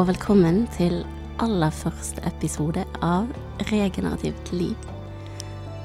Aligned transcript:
og 0.00 0.06
velkommen 0.08 0.62
til 0.72 1.02
aller 1.44 1.72
første 1.76 2.22
episode 2.24 2.86
av 3.04 3.26
Regenerativt 3.68 4.48
liv. 4.54 4.86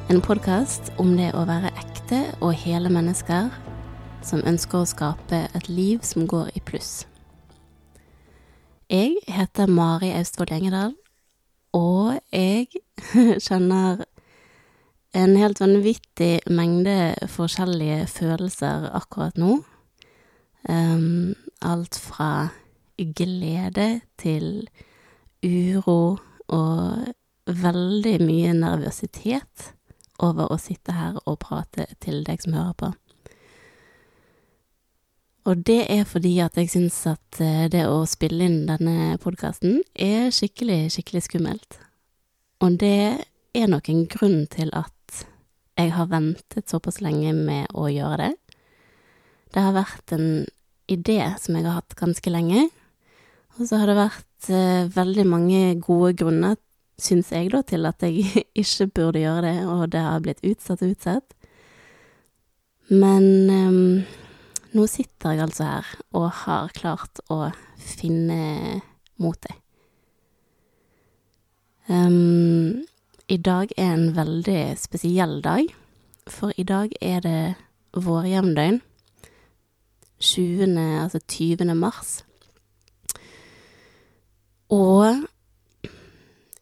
En 0.08 0.22
podkast 0.24 0.88
om 1.02 1.18
det 1.18 1.34
å 1.36 1.42
være 1.50 1.74
ekte 1.82 2.22
og 2.40 2.54
hele 2.62 2.88
mennesker 2.96 3.50
som 4.24 4.46
ønsker 4.48 4.80
å 4.80 4.88
skape 4.88 5.42
et 5.52 5.68
liv 5.68 6.00
som 6.08 6.30
går 6.32 6.54
i 6.56 6.64
pluss. 6.64 6.94
Jeg 8.88 9.20
heter 9.28 9.68
Mari 9.68 10.14
Austvold 10.16 10.54
Gjengedal, 10.54 10.96
og 11.76 12.16
jeg 12.32 12.72
kjenner 13.50 14.06
en 15.12 15.40
helt 15.44 15.60
vanvittig 15.60 16.38
mengde 16.48 17.18
forskjellige 17.36 18.06
følelser 18.16 18.94
akkurat 18.96 19.36
nå. 19.36 19.58
Um, 20.70 21.34
alt 21.60 22.00
fra 22.00 22.54
glede 22.98 24.02
til 24.18 24.68
uro 25.44 26.18
og 26.48 27.14
veldig 27.46 28.18
mye 28.26 28.54
nervøsitet 28.58 29.72
over 30.24 30.54
å 30.54 30.60
sitte 30.62 30.96
her 30.96 31.18
og 31.26 31.40
prate 31.44 31.88
til 32.04 32.24
deg 32.26 32.42
som 32.44 32.56
hører 32.56 32.78
på. 32.80 32.92
Og 35.46 35.62
det 35.68 35.84
er 35.94 36.08
fordi 36.10 36.40
at 36.42 36.56
jeg 36.58 36.72
syns 36.74 36.98
at 37.10 37.40
eh, 37.44 37.68
det 37.70 37.84
å 37.86 38.02
spille 38.10 38.48
inn 38.48 38.64
denne 38.66 39.14
podkasten 39.22 39.84
er 39.94 40.32
skikkelig, 40.34 40.88
skikkelig 40.96 41.22
skummelt. 41.28 41.78
Og 42.66 42.80
det 42.82 43.26
er 43.54 43.70
nok 43.70 43.92
en 43.92 44.08
grunn 44.10 44.48
til 44.50 44.74
at 44.74 44.92
jeg 45.78 45.92
har 45.94 46.10
ventet 46.10 46.72
såpass 46.72 46.98
lenge 47.04 47.36
med 47.38 47.70
å 47.78 47.86
gjøre 47.92 48.18
det. 48.24 48.32
Det 49.54 49.62
har 49.62 49.76
vært 49.76 50.16
en 50.16 50.48
idé 50.92 51.20
som 51.42 51.56
jeg 51.56 51.68
har 51.68 51.78
hatt 51.78 51.94
ganske 52.00 52.32
lenge, 52.32 52.66
og 53.56 53.68
så 53.68 53.80
har 53.80 53.90
det 53.90 53.98
vært 53.98 54.50
eh, 54.52 54.88
veldig 54.92 55.26
mange 55.30 55.62
gode 55.84 56.14
grunner, 56.20 56.58
syns 57.00 57.32
jeg, 57.32 57.52
da, 57.54 57.62
til 57.64 57.88
at 57.88 58.04
jeg 58.04 58.26
ikke 58.62 58.90
burde 59.00 59.24
gjøre 59.24 59.48
det, 59.48 59.58
og 59.68 59.90
det 59.96 60.04
har 60.04 60.24
blitt 60.24 60.44
utsatt 60.44 60.84
og 60.84 60.96
utsatt. 60.96 61.36
Men 62.92 63.28
eh, 63.50 64.18
nå 64.76 64.88
sitter 64.92 65.38
jeg 65.38 65.46
altså 65.48 65.70
her 65.70 65.94
og 66.18 66.28
har 66.44 66.74
klart 66.76 67.22
å 67.32 67.48
finne 67.80 68.82
motet. 69.22 69.56
Um, 71.88 72.82
I 73.30 73.38
dag 73.38 73.70
er 73.78 73.92
en 73.94 74.08
veldig 74.18 74.74
spesiell 74.82 75.38
dag, 75.46 75.70
for 76.28 76.52
i 76.58 76.66
dag 76.66 76.92
er 77.02 77.22
det 77.22 77.42
vårjevndøgn. 77.94 78.82
20., 80.20 80.80
altså 81.04 81.20
20. 81.20 81.76
mars. 81.78 82.24
Og 84.74 85.26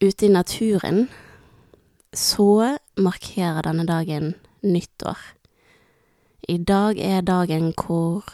ute 0.03 0.25
i 0.25 0.31
naturen 0.31 1.05
så 2.13 2.77
markerer 2.99 3.63
denne 3.63 3.85
dagen 3.87 4.33
nyttår. 4.61 5.17
I 6.51 6.57
dag 6.57 6.99
er 6.99 7.21
dagen 7.23 7.71
hvor 7.71 8.27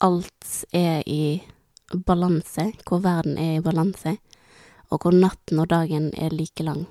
alt 0.00 0.64
er 0.72 1.02
i 1.06 1.42
balanse, 2.06 2.72
hvor 2.88 3.02
verden 3.04 3.36
er 3.38 3.58
i 3.58 3.60
balanse, 3.60 4.16
og 4.88 5.02
hvor 5.02 5.12
natten 5.12 5.60
og 5.60 5.68
dagen 5.70 6.08
er 6.16 6.32
like 6.32 6.64
lang. 6.64 6.86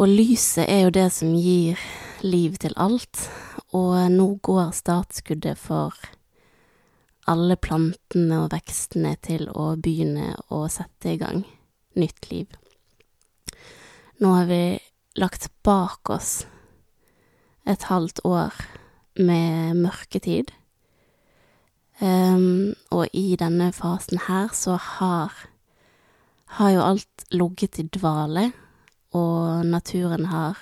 Og 0.00 0.08
lyset 0.08 0.64
er 0.64 0.86
jo 0.86 0.94
det 0.96 1.10
som 1.12 1.36
gir 1.36 1.76
liv 2.24 2.56
til 2.56 2.72
alt, 2.76 3.28
og 3.76 4.10
nå 4.10 4.30
går 4.40 4.72
startskuddet 4.72 5.58
for 5.60 5.92
alle 7.30 7.56
plantene 7.60 8.42
og 8.44 8.50
vekstene 8.54 9.14
til 9.22 9.46
å 9.54 9.74
begynne 9.78 10.34
å 10.50 10.64
sette 10.72 11.14
i 11.14 11.20
gang 11.20 11.44
nytt 11.98 12.30
liv. 12.30 12.48
Nå 14.20 14.32
har 14.34 14.48
vi 14.50 14.62
lagt 15.20 15.48
bak 15.66 16.10
oss 16.12 16.44
et 17.68 17.86
halvt 17.90 18.22
år 18.26 18.56
med 19.20 19.78
mørketid, 19.78 20.50
um, 22.00 22.72
og 22.90 23.06
i 23.16 23.36
denne 23.38 23.70
fasen 23.76 24.22
her 24.26 24.50
så 24.56 24.78
har, 24.80 25.34
har 26.58 26.74
jo 26.74 26.84
alt 26.84 27.26
ligget 27.30 27.78
i 27.82 27.86
dvale, 27.98 28.50
og 29.14 29.66
naturen 29.66 30.28
har 30.30 30.58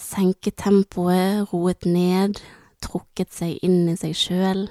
senket 0.00 0.58
tempoet, 0.60 1.48
roet 1.52 1.86
ned, 1.88 2.40
trukket 2.84 3.32
seg 3.32 3.60
inn 3.64 3.88
i 3.88 3.96
seg 3.98 4.16
sjøl 4.18 4.66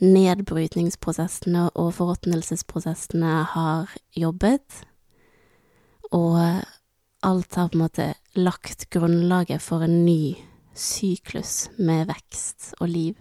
nedbrytningsprosessene 0.00 1.68
og 1.78 1.92
forråtnelsesprosessene 1.98 3.32
har 3.52 3.90
jobbet, 4.16 4.82
og 6.10 6.38
alt 7.20 7.54
har 7.54 7.68
på 7.68 7.76
en 7.76 7.84
måte 7.84 8.06
lagt 8.38 8.88
grunnlaget 8.90 9.62
for 9.62 9.84
en 9.84 10.04
ny 10.06 10.36
syklus 10.74 11.68
med 11.78 12.08
vekst 12.08 12.72
og 12.80 12.88
liv. 12.88 13.18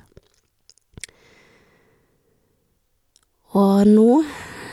Og 3.60 3.88
nå, 3.90 4.24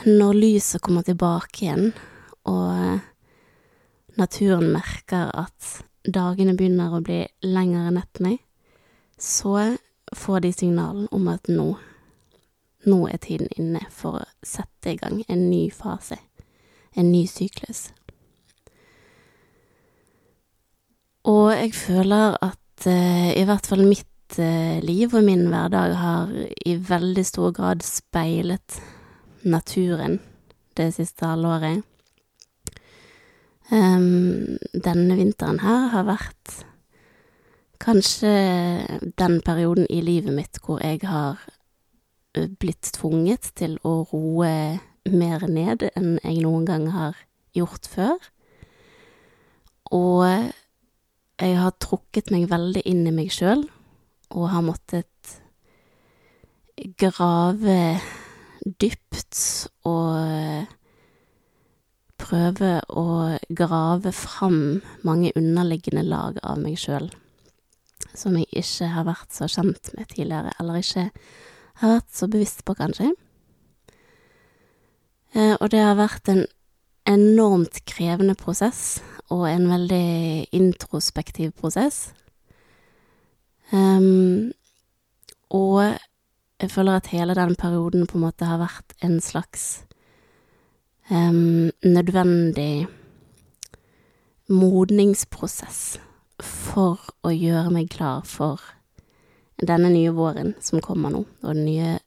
når 0.06 0.36
lyset 0.36 0.82
kommer 0.84 1.02
tilbake 1.02 1.64
igjen, 1.64 1.90
og 2.46 3.00
naturen 4.20 4.68
merker 4.70 5.32
at 5.34 5.80
dagene 6.06 6.54
begynner 6.54 6.94
å 6.94 7.02
bli 7.04 7.24
lengre 7.42 7.88
enn 7.88 7.98
nettene, 7.98 8.36
så 9.18 9.72
får 10.14 10.44
de 10.44 10.52
signalen 10.54 11.08
om 11.10 11.26
at 11.32 11.48
nå 11.50 11.72
nå 12.86 13.06
er 13.10 13.20
tiden 13.22 13.50
inne 13.58 13.82
for 13.90 14.20
å 14.20 14.26
sette 14.46 14.94
i 14.94 14.98
gang 15.00 15.22
en 15.28 15.48
ny 15.50 15.66
fase, 15.74 16.18
en 16.96 17.10
ny 17.12 17.24
syklus. 17.30 17.88
Og 21.26 21.50
jeg 21.50 21.74
føler 21.74 22.36
at 22.38 22.86
uh, 22.86 23.30
i 23.34 23.42
hvert 23.46 23.66
fall 23.66 23.82
mitt 23.86 24.38
uh, 24.38 24.78
liv 24.84 25.14
og 25.14 25.26
min 25.26 25.48
hverdag 25.50 25.96
har 25.98 26.30
i 26.66 26.76
veldig 26.78 27.26
stor 27.26 27.50
grad 27.56 27.82
speilet 27.86 28.78
naturen 29.46 30.20
det 30.78 30.92
siste 30.94 31.26
halvåret. 31.26 31.82
Um, 33.72 34.58
denne 34.70 35.16
vinteren 35.18 35.58
her 35.64 35.88
har 35.90 36.06
vært 36.06 36.60
kanskje 37.82 38.30
den 39.18 39.40
perioden 39.44 39.88
i 39.90 39.98
livet 40.04 40.34
mitt 40.36 40.60
hvor 40.62 40.78
jeg 40.84 41.02
har 41.02 41.42
blitt 42.60 42.92
tvunget 42.96 43.50
til 43.58 43.78
å 43.86 44.00
roe 44.10 44.52
mer 45.06 45.46
ned 45.48 45.86
enn 45.94 46.16
jeg 46.22 46.42
noen 46.44 46.66
gang 46.68 46.86
har 46.94 47.18
gjort 47.56 47.88
før. 47.90 48.16
Og 49.94 50.24
jeg 50.26 51.58
har 51.60 51.76
trukket 51.82 52.32
meg 52.34 52.48
veldig 52.50 52.82
inn 52.88 53.04
i 53.06 53.14
meg 53.14 53.30
sjøl, 53.34 53.66
og 54.34 54.48
har 54.50 54.64
måttet 54.66 55.36
grave 57.00 57.78
dypt 58.66 59.42
og 59.86 60.66
prøve 62.20 62.72
å 62.90 63.06
grave 63.48 64.12
fram 64.16 64.82
mange 65.06 65.30
underliggende 65.38 66.02
lag 66.08 66.40
av 66.42 66.58
meg 66.60 66.80
sjøl 66.80 67.08
som 68.16 68.36
jeg 68.38 68.48
ikke 68.62 68.88
har 68.92 69.06
vært 69.06 69.34
så 69.34 69.48
kjent 69.50 69.92
med 69.96 70.08
tidligere, 70.12 70.52
eller 70.60 70.80
ikke 70.80 71.10
har 71.80 71.96
vært 71.96 72.12
så 72.14 72.28
bevisst 72.30 72.64
på, 72.64 72.74
kanskje. 72.78 73.12
Eh, 75.36 75.54
og 75.60 75.70
det 75.72 75.82
har 75.82 75.98
vært 75.98 76.30
en 76.32 76.44
enormt 77.06 77.82
krevende 77.86 78.34
prosess, 78.38 79.00
og 79.30 79.48
en 79.50 79.66
veldig 79.70 80.46
introspektiv 80.54 81.52
prosess. 81.58 82.12
Um, 83.72 84.52
og 85.50 85.96
jeg 86.60 86.70
føler 86.70 86.96
at 86.96 87.10
hele 87.10 87.34
den 87.34 87.56
perioden 87.58 88.06
på 88.06 88.18
en 88.18 88.24
måte 88.28 88.46
har 88.46 88.62
vært 88.62 88.94
en 89.02 89.18
slags 89.20 89.84
um, 91.10 91.70
nødvendig 91.82 92.86
modningsprosess 94.48 95.98
for 96.38 97.02
å 97.26 97.34
gjøre 97.34 97.72
meg 97.74 97.90
klar 97.90 98.22
for 98.28 98.62
denne 99.62 99.90
nye 99.92 100.12
våren 100.12 100.54
som 100.60 100.82
kommer 100.84 101.12
nå, 101.12 101.22
og 101.42 101.54
den 101.54 101.64
nye 101.64 101.98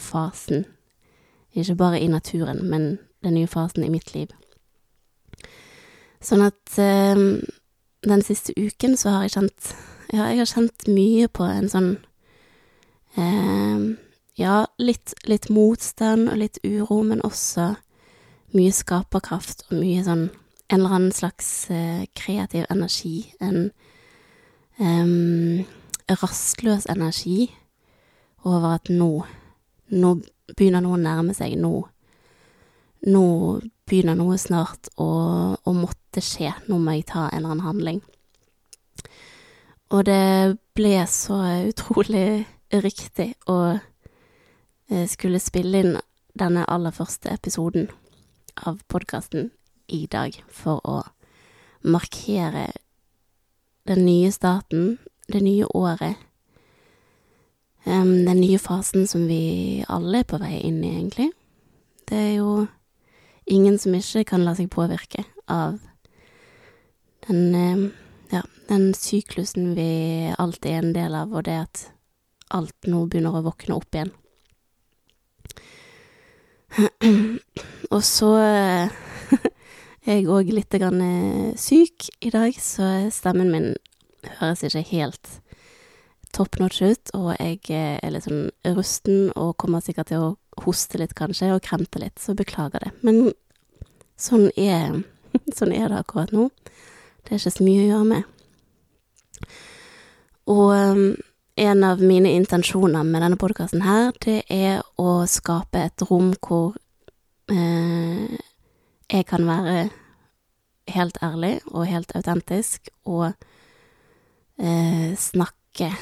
fasen, 0.00 0.66
ikke 1.56 1.78
bare 1.78 2.00
i 2.00 2.10
naturen, 2.10 2.60
men 2.68 2.98
den 3.24 3.34
nye 3.34 3.48
fasen 3.50 3.84
i 3.84 3.92
mitt 3.92 4.12
liv. 4.14 4.32
Sånn 6.20 6.42
at 6.44 6.78
eh, 6.82 7.18
den 8.08 8.24
siste 8.26 8.54
uken 8.56 8.96
så 8.98 9.14
har 9.14 9.26
jeg 9.26 9.36
kjent 9.36 9.72
Ja, 10.08 10.30
jeg 10.30 10.40
har 10.40 10.50
kjent 10.50 10.86
mye 10.90 11.28
på 11.28 11.46
en 11.46 11.68
sånn 11.70 11.90
eh, 13.18 13.84
Ja, 14.38 14.66
litt, 14.78 15.14
litt 15.30 15.48
motstand 15.50 16.30
og 16.30 16.40
litt 16.42 16.58
uro, 16.64 17.02
men 17.06 17.22
også 17.26 17.72
mye 18.56 18.74
skaperkraft 18.74 19.66
og 19.68 19.78
mye 19.78 20.02
sånn 20.06 20.28
En 20.68 20.80
eller 20.80 20.94
annen 20.98 21.14
slags 21.16 21.70
eh, 21.72 22.04
kreativ 22.18 22.66
energi. 22.68 23.30
En 23.40 23.70
um, 24.76 25.62
rastløs 26.08 26.86
energi 26.88 27.48
over 28.46 28.78
at 28.78 28.90
nå, 28.92 29.10
nå 29.92 30.12
begynner 30.56 30.84
noe 30.84 30.96
å 30.96 31.02
nærme 31.02 31.34
seg, 31.36 31.56
nå, 31.60 31.72
nå 33.08 33.24
begynner 33.88 34.16
noe 34.18 34.38
snart 34.40 34.90
å, 34.96 35.08
å 35.58 35.74
måtte 35.76 36.22
skje, 36.24 36.52
nå 36.68 36.78
må 36.80 36.96
jeg 36.96 37.08
ta 37.12 37.28
en 37.28 37.40
eller 37.40 37.54
annen 37.54 37.66
handling. 37.66 38.00
Og 39.88 40.04
det 40.04 40.56
ble 40.76 40.96
så 41.08 41.38
utrolig 41.70 42.44
riktig 42.72 43.30
å 43.48 43.58
eh, 43.72 45.06
skulle 45.08 45.40
spille 45.40 45.80
inn 45.80 45.94
denne 46.38 46.66
aller 46.68 46.92
første 46.94 47.32
episoden 47.32 47.88
av 48.68 48.82
podkasten 48.92 49.48
i 49.88 50.04
dag 50.10 50.36
for 50.52 50.84
å 50.84 50.98
markere 51.82 52.68
den 53.88 54.04
nye 54.04 54.30
starten, 54.34 54.98
det 55.28 55.40
nye 55.44 55.66
året, 55.76 56.16
um, 57.84 58.24
den 58.24 58.40
nye 58.40 58.58
fasen 58.58 59.06
som 59.06 59.26
vi 59.28 59.84
alle 59.88 60.22
er 60.22 60.28
på 60.28 60.40
vei 60.40 60.56
inn 60.64 60.80
i, 60.82 60.94
egentlig. 60.96 61.30
Det 62.08 62.16
er 62.16 62.34
jo 62.38 62.66
ingen 63.48 63.78
som 63.78 63.94
ikke 63.96 64.24
kan 64.32 64.44
la 64.44 64.54
seg 64.56 64.70
påvirke 64.72 65.24
av 65.48 65.78
den, 67.28 67.54
um, 67.54 67.84
ja, 68.32 68.42
den 68.68 68.94
syklusen 68.96 69.74
vi 69.76 70.32
alltid 70.38 70.70
er 70.72 70.82
en 70.82 70.96
del 70.96 71.18
av, 71.18 71.34
og 71.34 71.44
det 71.48 71.58
at 71.66 71.84
alt 72.56 72.88
nå 72.88 73.04
begynner 73.06 73.36
å 73.36 73.44
våkne 73.44 73.76
opp 73.76 73.98
igjen. 73.98 74.14
og 77.94 78.02
så 78.04 78.32
er 80.08 80.18
jeg 80.20 80.28
òg 80.32 80.52
litt 80.52 80.74
eh, 80.78 81.52
syk 81.60 82.08
i 82.24 82.32
dag, 82.32 82.56
så 82.56 83.08
stemmen 83.12 83.52
min 83.52 83.70
høres 84.38 84.64
ikke 84.66 84.84
helt 84.90 85.38
top 86.34 86.58
notch 86.60 86.82
ut, 86.84 87.12
og 87.16 87.30
jeg 87.38 87.60
eh, 87.72 87.96
er 88.02 88.12
litt 88.12 88.26
sånn 88.26 88.50
rusten 88.76 89.30
og 89.38 89.56
kommer 89.60 89.82
sikkert 89.84 90.10
til 90.12 90.24
å 90.24 90.34
hoste 90.64 91.00
litt, 91.00 91.14
kanskje, 91.18 91.52
og 91.54 91.62
kremte 91.64 92.00
litt, 92.02 92.18
så 92.20 92.34
beklager 92.36 92.82
det. 92.84 92.92
Men 93.06 93.30
sånn 94.20 94.50
er, 94.58 95.00
sånn 95.58 95.72
er 95.72 95.88
det 95.88 96.02
akkurat 96.02 96.34
nå. 96.34 96.48
Det 97.24 97.34
er 97.34 97.40
ikke 97.40 97.54
så 97.56 97.64
mye 97.66 97.84
å 97.84 97.88
gjøre 97.88 98.10
med. 98.12 99.48
Og 100.48 100.70
um, 100.72 101.08
en 101.58 101.84
av 101.84 102.02
mine 102.02 102.32
intensjoner 102.38 103.04
med 103.04 103.24
denne 103.24 103.38
podkasten 103.40 103.82
her, 103.84 104.12
det 104.24 104.42
er 104.52 104.82
å 105.00 105.22
skape 105.28 105.88
et 105.88 106.04
rom 106.08 106.30
hvor 106.44 106.76
eh, 107.52 108.38
jeg 109.08 109.26
kan 109.28 109.44
være 109.48 109.88
helt 110.94 111.18
ærlig 111.24 111.58
og 111.72 111.88
helt 111.90 112.14
autentisk 112.16 112.88
og 113.04 113.34
snakke 114.58 115.92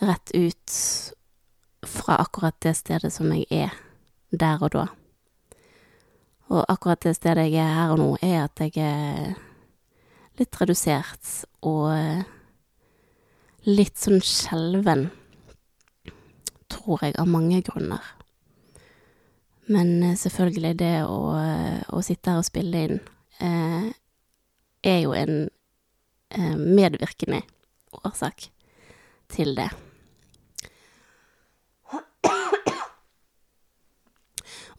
rett 0.00 0.30
ut 0.34 0.72
fra 1.86 2.16
akkurat 2.22 2.56
det 2.64 2.74
stedet 2.78 3.12
som 3.12 3.32
jeg 3.34 3.44
er 3.52 3.74
der 4.32 4.62
og 4.64 4.72
da. 4.74 4.84
Og 6.52 6.64
akkurat 6.68 7.02
det 7.04 7.16
stedet 7.16 7.48
jeg 7.50 7.60
er 7.60 7.74
her 7.76 7.94
og 7.94 8.00
nå, 8.00 8.08
er 8.22 8.44
at 8.44 8.60
jeg 8.64 8.76
er 8.80 9.34
litt 10.38 10.60
redusert 10.60 11.30
og 11.64 11.88
eh, 11.94 12.24
litt 13.68 13.96
sånn 14.00 14.20
skjelven, 14.24 15.08
tror 16.72 17.06
jeg, 17.06 17.16
av 17.20 17.30
mange 17.30 17.62
grunner. 17.64 18.02
Men 19.72 19.96
eh, 20.02 20.16
selvfølgelig, 20.20 20.74
det 20.82 20.94
å, 21.06 21.18
å 21.34 22.04
sitte 22.04 22.34
her 22.34 22.42
og 22.42 22.48
spille 22.48 22.84
inn 22.88 22.98
eh, 23.40 23.92
er 24.84 25.00
jo 25.06 25.14
en 25.16 25.36
eh, 25.46 25.52
medvirkende 26.32 27.42
årsak 28.04 28.48
til 29.30 29.54
det. 29.58 29.68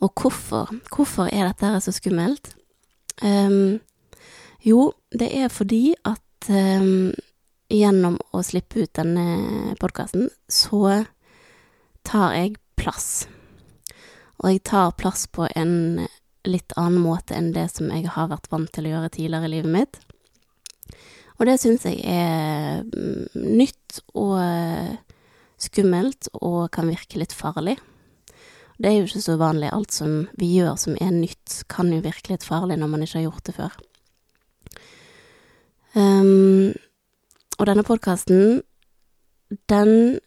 Og 0.04 0.12
hvorfor? 0.22 0.74
Hvorfor 0.92 1.30
er 1.32 1.48
dette 1.48 1.70
her 1.72 1.80
så 1.80 1.94
skummelt? 1.96 2.56
Um, 3.24 3.80
jo, 4.66 4.94
det 5.12 5.30
er 5.38 5.48
fordi 5.48 5.94
at 6.06 6.50
um, 6.50 7.14
gjennom 7.72 8.18
å 8.36 8.44
slippe 8.46 8.84
ut 8.84 8.94
denne 8.98 9.76
podkasten, 9.80 10.28
så 10.52 11.06
tar 12.06 12.36
jeg 12.36 12.58
plass. 12.78 13.28
Og 14.44 14.52
jeg 14.52 14.66
tar 14.68 14.98
plass 15.00 15.26
på 15.32 15.48
en 15.56 16.06
litt 16.46 16.76
annen 16.78 17.02
måte 17.02 17.34
enn 17.38 17.54
det 17.56 17.70
som 17.74 17.90
jeg 17.90 18.12
har 18.14 18.30
vært 18.30 18.52
vant 18.52 18.70
til 18.74 18.86
å 18.86 18.98
gjøre 18.98 19.14
tidligere 19.16 19.50
i 19.50 19.54
livet 19.56 19.74
mitt. 19.74 20.02
Og 21.36 21.50
det 21.50 21.58
syns 21.60 21.84
jeg 21.88 22.00
er 22.08 22.86
mm, 22.86 23.36
nytt 23.36 24.00
og 24.16 24.38
eh, 24.40 24.96
skummelt 25.60 26.30
og 26.40 26.70
kan 26.76 26.88
virke 26.92 27.20
litt 27.20 27.36
farlig. 27.36 27.76
Det 28.80 28.90
er 28.90 28.98
jo 29.00 29.08
ikke 29.08 29.24
så 29.24 29.38
vanlig. 29.40 29.72
Alt 29.72 29.96
som 29.96 30.16
vi 30.40 30.52
gjør 30.58 30.76
som 30.80 30.98
er 31.00 31.14
nytt, 31.16 31.62
kan 31.72 31.92
jo 31.94 32.04
virke 32.04 32.34
litt 32.34 32.48
farlig 32.48 32.80
når 32.80 32.92
man 32.92 33.06
ikke 33.06 33.20
har 33.22 33.28
gjort 33.30 33.48
det 33.48 33.56
før. 33.56 33.76
Um, 35.96 36.74
og 37.56 37.70
denne 37.70 37.86
podkasten, 37.88 38.64
den 39.72 40.20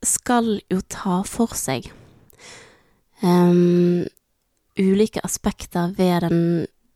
skal 0.00 0.62
jo 0.72 0.80
ta 0.88 1.18
for 1.28 1.52
seg 1.58 1.90
um, 3.20 4.06
ulike 4.80 5.20
aspekter 5.26 5.92
ved 5.98 6.24
den 6.24 6.40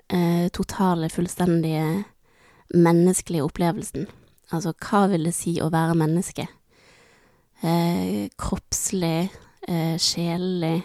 uh, 0.08 0.48
totale, 0.56 1.10
fullstendige 1.12 1.84
menneskelige 2.74 3.44
opplevelsen. 3.46 4.08
Altså, 4.52 4.74
hva 4.84 5.06
vil 5.12 5.28
det 5.28 5.34
si 5.36 5.56
å 5.62 5.70
være 5.72 5.96
menneske? 5.98 6.48
Eh, 7.64 8.28
kroppslig, 8.38 9.30
eh, 9.68 9.96
sjelelig, 9.98 10.82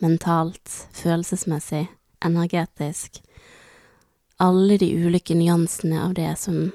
mentalt, 0.00 0.68
følelsesmessig, 0.92 1.88
energetisk. 2.24 3.20
Alle 4.40 4.78
de 4.78 4.92
ulike 4.94 5.34
nyansene 5.34 6.00
av 6.04 6.14
det 6.14 6.38
som 6.38 6.70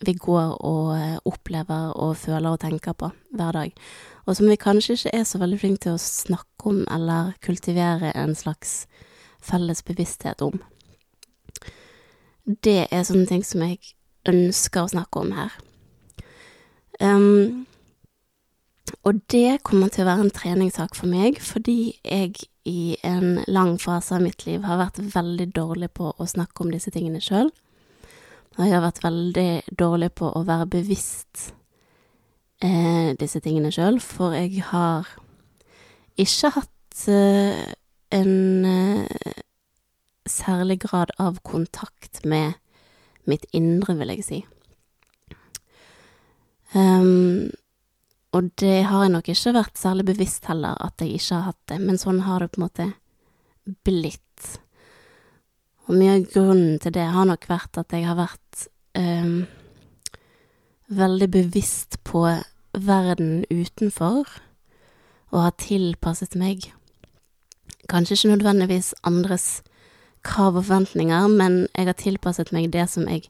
vi 0.00 0.14
går 0.14 0.60
og 0.62 1.24
opplever 1.26 1.90
og 1.96 2.16
føler 2.16 2.52
og 2.52 2.60
tenker 2.62 2.94
på 2.94 3.10
hver 3.34 3.52
dag 3.52 3.72
og 4.28 4.36
som 4.36 4.50
vi 4.50 4.58
kanskje 4.60 4.98
ikke 4.98 5.14
er 5.16 5.22
så 5.24 5.38
veldig 5.40 5.58
flinke 5.62 5.82
til 5.86 5.94
å 5.96 6.02
snakke 6.02 6.68
om 6.68 6.82
eller 6.92 7.32
kultivere 7.44 8.12
en 8.12 8.34
slags 8.36 8.82
felles 9.40 9.80
bevissthet 9.88 10.44
om. 10.44 10.58
Det 12.44 12.90
er 12.92 13.06
sånne 13.08 13.28
ting 13.28 13.44
som 13.44 13.64
jeg 13.64 13.94
ønsker 14.28 14.84
å 14.84 14.92
snakke 14.92 15.24
om 15.24 15.32
her. 15.36 15.56
Um, 17.00 17.66
og 19.06 19.20
det 19.30 19.60
kommer 19.66 19.92
til 19.92 20.04
å 20.04 20.08
være 20.10 20.26
en 20.26 20.34
treningssak 20.34 20.96
for 20.98 21.10
meg, 21.10 21.40
fordi 21.44 21.94
jeg 22.02 22.34
i 22.68 22.96
en 23.06 23.40
lang 23.48 23.76
fase 23.80 24.16
av 24.16 24.24
mitt 24.24 24.44
liv 24.46 24.64
har 24.68 24.80
vært 24.80 25.00
veldig 25.14 25.48
dårlig 25.56 25.90
på 25.96 26.10
å 26.12 26.28
snakke 26.28 26.64
om 26.64 26.72
disse 26.74 26.92
tingene 26.92 27.22
sjøl. 27.24 27.52
Jeg 28.58 28.74
har 28.74 28.82
vært 28.82 29.04
veldig 29.04 29.50
dårlig 29.78 30.10
på 30.18 30.28
å 30.34 30.42
være 30.46 30.66
bevisst 30.72 31.52
eh, 32.64 33.14
disse 33.20 33.40
tingene 33.44 33.70
sjøl, 33.72 34.00
for 34.02 34.34
jeg 34.34 34.64
har 34.72 35.06
ikke 36.18 36.50
hatt 36.56 37.04
eh, 37.12 37.60
en 38.18 38.66
eh, 38.66 39.42
særlig 40.28 40.80
grad 40.84 41.14
av 41.22 41.38
kontakt 41.46 42.24
med 42.26 42.58
mitt 43.30 43.46
indre, 43.56 43.96
vil 43.98 44.14
jeg 44.14 44.24
si. 44.26 44.38
Um, 46.74 47.48
og 48.36 48.50
det 48.60 48.82
har 48.90 49.06
jeg 49.06 49.12
nok 49.14 49.28
ikke 49.32 49.54
vært 49.56 49.80
særlig 49.80 50.08
bevisst 50.10 50.48
heller, 50.50 50.76
at 50.84 51.00
jeg 51.00 51.16
ikke 51.16 51.34
har 51.36 51.46
hatt 51.50 51.62
det, 51.72 51.78
men 51.80 52.00
sånn 52.00 52.22
har 52.26 52.44
det 52.44 52.50
på 52.52 52.60
en 52.60 52.66
måte 52.66 52.88
blitt. 53.88 54.24
Og 55.88 55.96
mye 55.96 56.18
av 56.18 56.26
grunnen 56.34 56.80
til 56.82 56.92
det 56.96 57.06
har 57.14 57.28
nok 57.28 57.48
vært 57.48 57.80
at 57.80 57.94
jeg 57.96 58.04
har 58.04 58.18
vært 58.18 58.66
um, 59.00 59.46
veldig 60.92 61.30
bevisst 61.32 62.00
på 62.08 62.26
verden 62.76 63.46
utenfor, 63.48 64.28
og 65.28 65.44
har 65.44 65.56
tilpasset 65.60 66.36
meg 66.40 66.70
kanskje 67.88 68.16
ikke 68.16 68.32
nødvendigvis 68.34 68.94
andres 69.08 69.62
krav 70.24 70.56
og 70.56 70.64
forventninger, 70.64 71.28
men 71.28 71.66
jeg 71.74 71.88
har 71.88 71.98
tilpasset 71.98 72.52
meg 72.54 72.72
det 72.72 72.88
som 72.90 73.08
jeg 73.08 73.28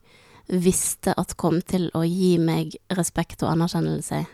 visste 0.48 1.12
at 1.20 1.36
kom 1.36 1.60
til 1.60 1.90
å 1.96 2.04
gi 2.08 2.36
meg 2.40 2.76
respekt 2.96 3.42
og 3.44 3.52
anerkjennelse. 3.52 4.24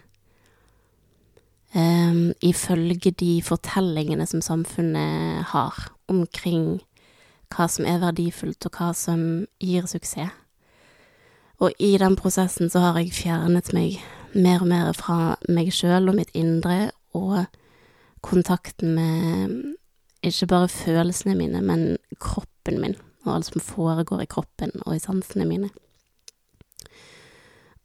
Um, 1.75 2.31
ifølge 2.39 3.11
de 3.11 3.41
fortellingene 3.43 4.27
som 4.31 4.43
samfunnet 4.45 5.51
har 5.51 5.89
omkring 6.07 6.85
hva 7.55 7.67
som 7.71 7.87
er 7.87 7.99
verdifullt, 8.03 8.67
og 8.67 8.79
hva 8.79 8.93
som 8.95 9.21
gir 9.63 9.87
suksess. 9.91 10.31
Og 11.63 11.71
i 11.79 11.95
den 11.99 12.17
prosessen 12.19 12.71
så 12.71 12.83
har 12.83 12.99
jeg 12.99 13.15
fjernet 13.15 13.71
meg 13.75 14.01
mer 14.35 14.63
og 14.63 14.71
mer 14.71 14.91
fra 14.99 15.37
meg 15.49 15.71
sjøl 15.75 16.11
og 16.11 16.19
mitt 16.19 16.33
indre, 16.35 16.91
og 17.15 17.47
kontakten 18.27 18.95
med 18.97 19.77
ikke 20.31 20.49
bare 20.51 20.69
følelsene 20.73 21.35
mine, 21.39 21.61
men 21.63 21.97
kroppen 22.23 22.81
min, 22.81 22.97
og 23.25 23.37
alt 23.37 23.51
som 23.51 23.65
foregår 23.65 24.25
i 24.25 24.31
kroppen 24.31 24.73
og 24.85 24.97
i 24.97 25.03
sansene 25.03 25.47
mine. 25.49 25.71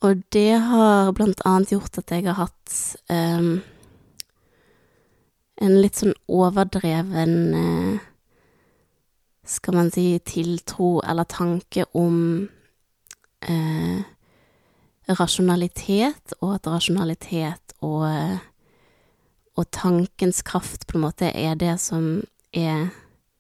Og 0.06 0.22
det 0.32 0.60
har 0.64 1.12
blant 1.12 1.42
annet 1.48 1.74
gjort 1.74 2.00
at 2.00 2.12
jeg 2.16 2.24
har 2.30 2.38
hatt 2.40 2.76
um, 3.12 3.58
en 5.60 5.76
litt 5.84 6.00
sånn 6.00 6.16
overdreven 6.32 7.34
uh, 7.52 8.06
Skal 9.50 9.76
man 9.76 9.90
si 9.92 10.14
tiltro 10.24 11.00
eller 11.02 11.26
tanke 11.28 11.84
om 11.98 12.16
uh, 13.50 14.00
rasjonalitet, 15.10 16.36
og 16.40 16.60
at 16.60 16.70
rasjonalitet 16.70 17.74
og, 17.82 18.06
og 19.60 19.68
tankens 19.76 20.42
kraft 20.48 20.88
på 20.88 20.98
en 20.98 21.06
måte 21.08 21.32
er 21.36 21.60
det 21.60 21.76
som 21.84 22.22
er 22.56 22.90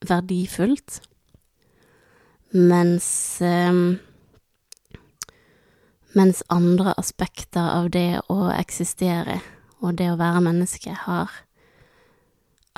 verdifullt, 0.05 0.99
mens 2.51 3.07
eh, 3.45 3.73
mens 6.17 6.41
andre 6.49 6.95
aspekter 6.97 7.61
av 7.61 7.91
det 7.93 8.21
å 8.33 8.49
eksistere 8.51 9.37
og 9.79 9.95
det 9.99 10.09
å 10.11 10.17
være 10.19 10.41
menneske 10.43 10.95
har 11.05 11.31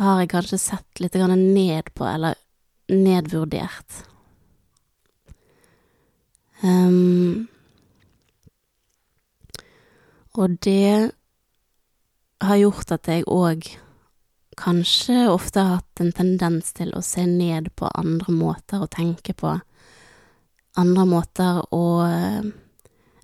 har 0.01 0.21
jeg 0.21 0.31
kanskje 0.31 0.57
sett 0.57 1.01
litt 1.03 1.15
ned 1.15 1.91
på, 1.93 2.05
eller 2.07 2.35
nedvurdert. 2.89 4.05
Um, 6.61 7.47
og 10.33 10.57
det 10.65 11.11
har 12.41 12.57
gjort 12.57 12.91
at 12.91 13.07
jeg 13.09 13.27
òg 13.29 13.67
kanskje 14.59 15.25
ofte 15.31 15.61
har 15.61 15.79
hatt 15.79 16.01
en 16.03 16.11
tendens 16.15 16.73
til 16.77 16.91
å 16.93 17.03
se 17.05 17.25
ned 17.25 17.71
på 17.77 17.89
andre 17.95 18.33
måter 18.35 18.83
å 18.83 18.89
tenke 18.91 19.33
på, 19.37 19.55
andre 20.79 21.05
måter 21.07 21.61
å 21.75 21.85
eh, 22.05 22.51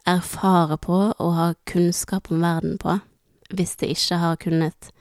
erfare 0.08 0.78
på 0.82 1.00
og 1.12 1.34
ha 1.36 1.50
kunnskap 1.70 2.32
om 2.32 2.44
verden 2.44 2.78
på, 2.82 2.98
hvis 3.52 3.76
det 3.82 3.92
ikke 3.96 4.22
har 4.22 4.40
kunnet 4.42 4.92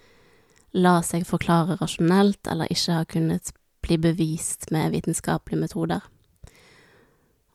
la 0.76 0.98
seg 1.02 1.24
forklare 1.26 1.78
rasjonelt, 1.80 2.42
eller 2.50 2.70
ikke 2.72 2.98
har 2.98 3.08
kunnet 3.08 3.52
bli 3.86 3.96
bevist 4.02 4.68
med 4.74 4.92
vitenskapelige 4.92 5.62
metoder. 5.62 6.04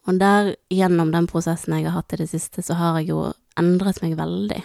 Og 0.09 0.17
der, 0.17 0.55
gjennom 0.73 1.11
den 1.13 1.27
prosessen 1.29 1.75
jeg 1.77 1.85
har 1.85 1.99
hatt 1.99 2.15
i 2.15 2.21
det 2.23 2.31
siste, 2.31 2.63
så 2.65 2.79
har 2.79 2.99
jeg 2.99 3.11
jo 3.11 3.25
endret 3.59 4.01
meg 4.01 4.15
veldig. 4.17 4.61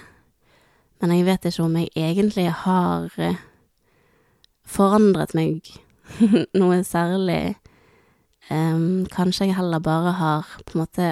Men 1.00 1.12
jeg 1.12 1.26
vet 1.26 1.48
ikke 1.48 1.66
om 1.66 1.76
jeg 1.76 1.90
egentlig 1.94 2.46
har 2.64 3.12
eh, 3.20 3.40
forandret 4.64 5.34
meg 5.36 5.68
noe 6.60 6.80
særlig. 6.86 7.56
Um, 8.48 9.06
kanskje 9.10 9.48
jeg 9.48 9.56
heller 9.58 9.82
bare 9.82 10.14
har 10.20 10.50
på 10.64 10.76
en 10.76 10.84
måte 10.84 11.08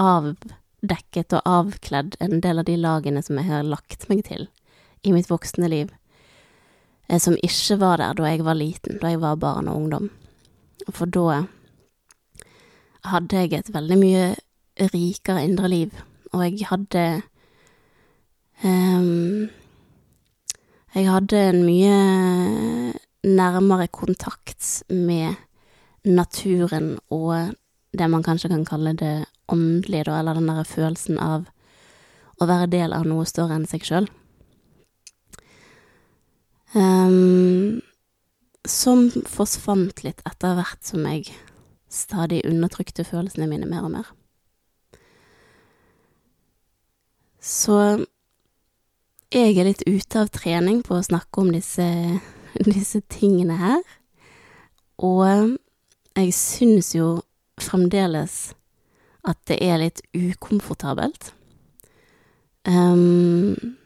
avdekket 0.00 1.36
og 1.36 1.44
avkledd 1.44 2.16
en 2.24 2.40
del 2.40 2.62
av 2.62 2.66
de 2.70 2.76
lagene 2.80 3.20
som 3.22 3.36
jeg 3.36 3.50
har 3.50 3.66
lagt 3.68 4.08
meg 4.08 4.24
til 4.30 4.48
i 5.04 5.12
mitt 5.12 5.28
voksne 5.30 5.68
liv. 5.68 5.92
Eh, 7.08 7.20
som 7.20 7.36
ikke 7.42 7.78
var 7.80 8.00
der 8.00 8.16
da 8.18 8.30
jeg 8.30 8.44
var 8.44 8.58
liten, 8.58 8.98
da 9.02 9.12
jeg 9.12 9.20
var 9.22 9.40
barn 9.40 9.68
og 9.68 9.76
ungdom. 9.76 10.10
For 10.88 11.06
da 11.06 11.44
hadde 13.10 13.42
jeg 13.44 13.52
et 13.56 13.74
veldig 13.74 13.98
mye 14.00 14.24
rikere 14.92 15.44
indre 15.44 15.68
liv, 15.68 15.92
og 16.32 16.44
jeg 16.46 16.66
hadde 16.70 17.04
Jeg 20.94 21.06
hadde 21.08 21.38
en 21.48 21.62
mye 21.64 22.92
nærmere 23.24 23.86
kontakt 23.88 24.82
med 24.88 25.34
naturen 26.04 26.98
og 27.10 27.54
det 27.96 28.10
man 28.10 28.22
kanskje 28.22 28.50
kan 28.52 28.64
kalle 28.64 28.92
det 28.92 29.24
åndelige, 29.48 30.04
da, 30.04 30.18
eller 30.18 30.34
den 30.34 30.48
derre 30.48 30.64
følelsen 30.64 31.18
av 31.18 31.48
å 32.40 32.46
være 32.48 32.70
del 32.70 32.92
av 32.96 33.06
noe 33.08 33.24
større 33.28 33.56
enn 33.58 33.66
seg 33.68 33.84
sjøl. 33.84 34.06
Um, 36.74 37.80
som 38.68 39.08
forsvant 39.26 40.04
litt 40.06 40.22
etter 40.28 40.54
hvert 40.54 40.84
som 40.86 41.04
jeg 41.08 41.32
stadig 41.90 42.44
undertrykte 42.46 43.04
følelsene 43.08 43.48
mine 43.50 43.66
mer 43.66 43.88
og 43.88 43.94
mer. 43.96 44.12
Så 47.40 48.06
jeg 49.30 49.56
er 49.56 49.68
litt 49.68 49.84
ute 49.86 50.22
av 50.24 50.30
trening 50.34 50.80
på 50.86 50.96
å 50.98 51.06
snakke 51.06 51.42
om 51.42 51.50
disse, 51.54 51.86
disse 52.74 53.02
tingene 53.12 53.58
her, 53.60 53.82
og 55.00 55.56
jeg 56.18 56.32
syns 56.36 56.94
jo 56.96 57.20
fremdeles 57.60 58.52
at 59.28 59.38
det 59.48 59.60
er 59.62 59.80
litt 59.82 60.00
ukomfortabelt. 60.16 61.30
Um, 62.68 63.76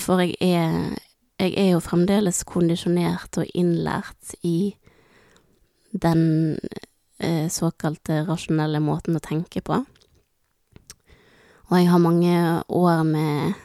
for 0.00 0.20
jeg 0.20 0.36
er 0.44 0.98
jeg 1.40 1.54
er 1.56 1.70
jo 1.72 1.80
fremdeles 1.80 2.42
kondisjonert 2.44 3.38
og 3.40 3.48
innlært 3.56 4.34
i 4.44 4.74
den 5.90 6.58
eh, 7.16 7.46
såkalte 7.48 8.26
rasjonelle 8.28 8.82
måten 8.84 9.16
å 9.16 9.22
tenke 9.24 9.62
på. 9.64 9.78
Og 11.70 11.72
jeg 11.78 11.88
har 11.88 12.02
mange 12.02 12.34
år 12.68 13.02
med, 13.08 13.56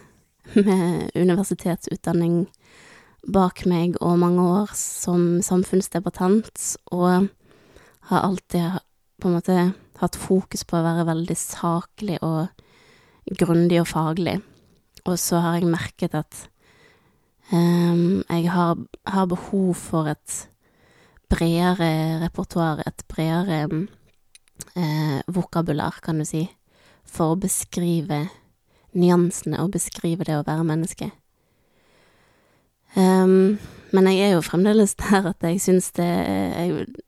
med 0.54 1.12
universitetsutdanning 1.18 2.46
bak 3.34 3.64
meg, 3.66 3.98
og 4.02 4.20
mange 4.22 4.44
år 4.44 4.74
som 4.78 5.42
samfunnsdebattant, 5.46 6.75
og 6.94 7.30
har 8.12 8.25
alltid 8.28 8.82
på 9.22 9.30
en 9.30 9.38
måte 9.38 9.60
hatt 10.02 10.20
fokus 10.20 10.66
på 10.68 10.78
å 10.78 10.86
være 10.86 11.08
veldig 11.08 11.38
saklig 11.40 12.20
og 12.25 12.52
grundig 13.40 13.80
og 13.82 13.90
faglig. 13.90 14.36
Og 15.06 15.18
så 15.22 15.42
har 15.42 15.58
jeg 15.58 15.72
merket 15.72 16.18
at 16.18 16.46
Um, 17.54 18.24
jeg 18.25 18.50
har, 18.50 18.78
har, 19.06 19.25
behov 19.30 19.75
for 19.78 20.10
et 20.10 20.48
bredere 21.30 22.18
repertoar, 22.24 22.82
et 22.88 23.04
bredere 23.06 23.68
eh, 24.74 25.20
vokabular, 25.30 26.00
kan 26.02 26.18
du 26.18 26.25
si, 26.25 26.48
for 27.06 27.36
å 27.36 27.38
beskrive 27.38 28.24
nyansene 28.96 29.62
og 29.64 29.74
beskrive 29.75 30.28
det 30.28 30.38
å 30.40 30.46
være 30.48 30.66
menneske. 30.68 31.12
Um, 32.96 33.58
men 33.96 34.08
jeg 34.08 34.22
er 34.24 34.34
jo 34.36 34.46
fremdeles 34.46 34.96
der 35.04 35.32
at 35.34 35.44
jeg 35.44 35.62
syns 35.64 35.92
det, 35.98 36.10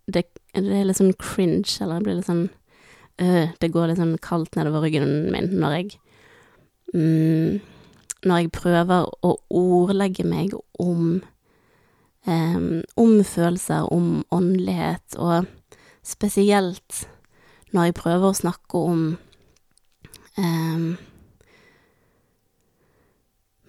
det, 0.07 0.25
det, 0.53 0.65
er 0.65 0.87
litt 0.87 0.99
sånn 0.99 1.15
cringe, 1.19 1.69
eller 1.81 1.99
det 1.99 2.07
blir 2.07 2.19
litt 2.19 2.27
sånn 2.27 2.45
øh, 3.23 3.55
Det 3.59 3.71
går 3.71 3.91
litt 3.91 4.01
sånn 4.01 4.17
kaldt 4.23 4.57
nedover 4.59 4.83
ryggen 4.83 5.31
min 5.31 5.49
når 5.61 5.77
jeg 5.77 5.97
um, 6.93 7.57
når 8.25 8.41
jeg 8.41 8.53
prøver 8.55 9.05
å 9.23 9.33
ordlegge 9.53 10.25
meg 10.27 10.55
om 10.81 11.19
um, 12.27 13.21
følelser, 13.23 13.85
om 13.93 14.23
åndelighet, 14.33 15.17
og 15.21 15.45
spesielt 16.05 17.05
når 17.75 17.89
jeg 17.89 17.97
prøver 17.99 18.31
å 18.31 18.39
snakke 18.39 18.81
om 18.89 19.03
um, 20.37 20.87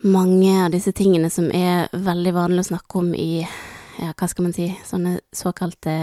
mange 0.06 0.52
av 0.64 0.72
disse 0.72 0.92
tingene 0.92 1.30
som 1.30 1.50
er 1.54 1.88
veldig 1.92 2.32
vanlig 2.36 2.64
å 2.64 2.70
snakke 2.72 3.00
om 3.00 3.12
i, 3.14 3.42
ja, 3.98 4.12
hva 4.12 4.28
skal 4.30 4.48
man 4.48 4.54
si, 4.56 4.70
sånne 4.86 5.18
såkalte 5.34 5.94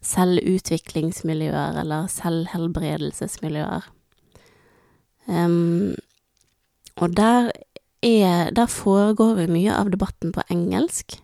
selvutviklingsmiljøer 0.00 1.80
eller 1.82 2.08
selvhelbredelsesmiljøer. 2.12 3.88
Um, 5.28 5.96
og 6.96 7.16
der 7.16 7.52
er 8.02 8.50
Der 8.56 8.66
foregår 8.66 9.42
jo 9.42 9.52
mye 9.52 9.74
av 9.76 9.90
debatten 9.92 10.32
på 10.32 10.40
engelsk. 10.48 11.18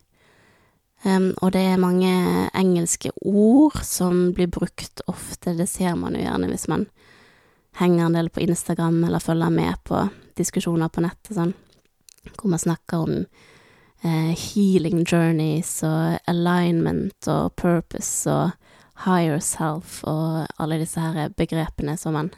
Um, 1.04 1.32
og 1.40 1.52
det 1.52 1.62
er 1.64 1.80
mange 1.80 2.10
engelske 2.52 3.10
ord 3.24 3.80
som 3.82 4.34
blir 4.34 4.46
brukt 4.46 5.00
ofte, 5.06 5.56
det 5.56 5.68
ser 5.68 5.94
man 5.96 6.14
jo 6.14 6.20
gjerne 6.20 6.50
hvis 6.50 6.68
man 6.68 6.86
henger 7.80 8.06
en 8.06 8.18
del 8.18 8.28
på 8.28 8.40
Instagram 8.44 9.04
eller 9.04 9.24
følger 9.24 9.50
med 9.50 9.74
på 9.84 10.08
diskusjoner 10.36 10.88
på 10.92 11.00
nett 11.00 11.30
og 11.30 11.38
sånn, 11.38 11.54
hvor 12.34 12.50
man 12.52 12.62
snakker 12.62 13.04
om 13.04 13.18
eh, 14.02 14.32
healing 14.34 15.04
journeys 15.04 15.78
og 15.86 16.18
alignment 16.30 17.28
og 17.30 17.54
purpose 17.56 18.30
og 18.30 18.56
higher 19.06 19.38
self 19.44 20.00
og 20.08 20.46
alle 20.58 20.80
disse 20.80 21.00
her 21.00 21.28
begrepene 21.36 21.98
som 22.00 22.16
man 22.16 22.32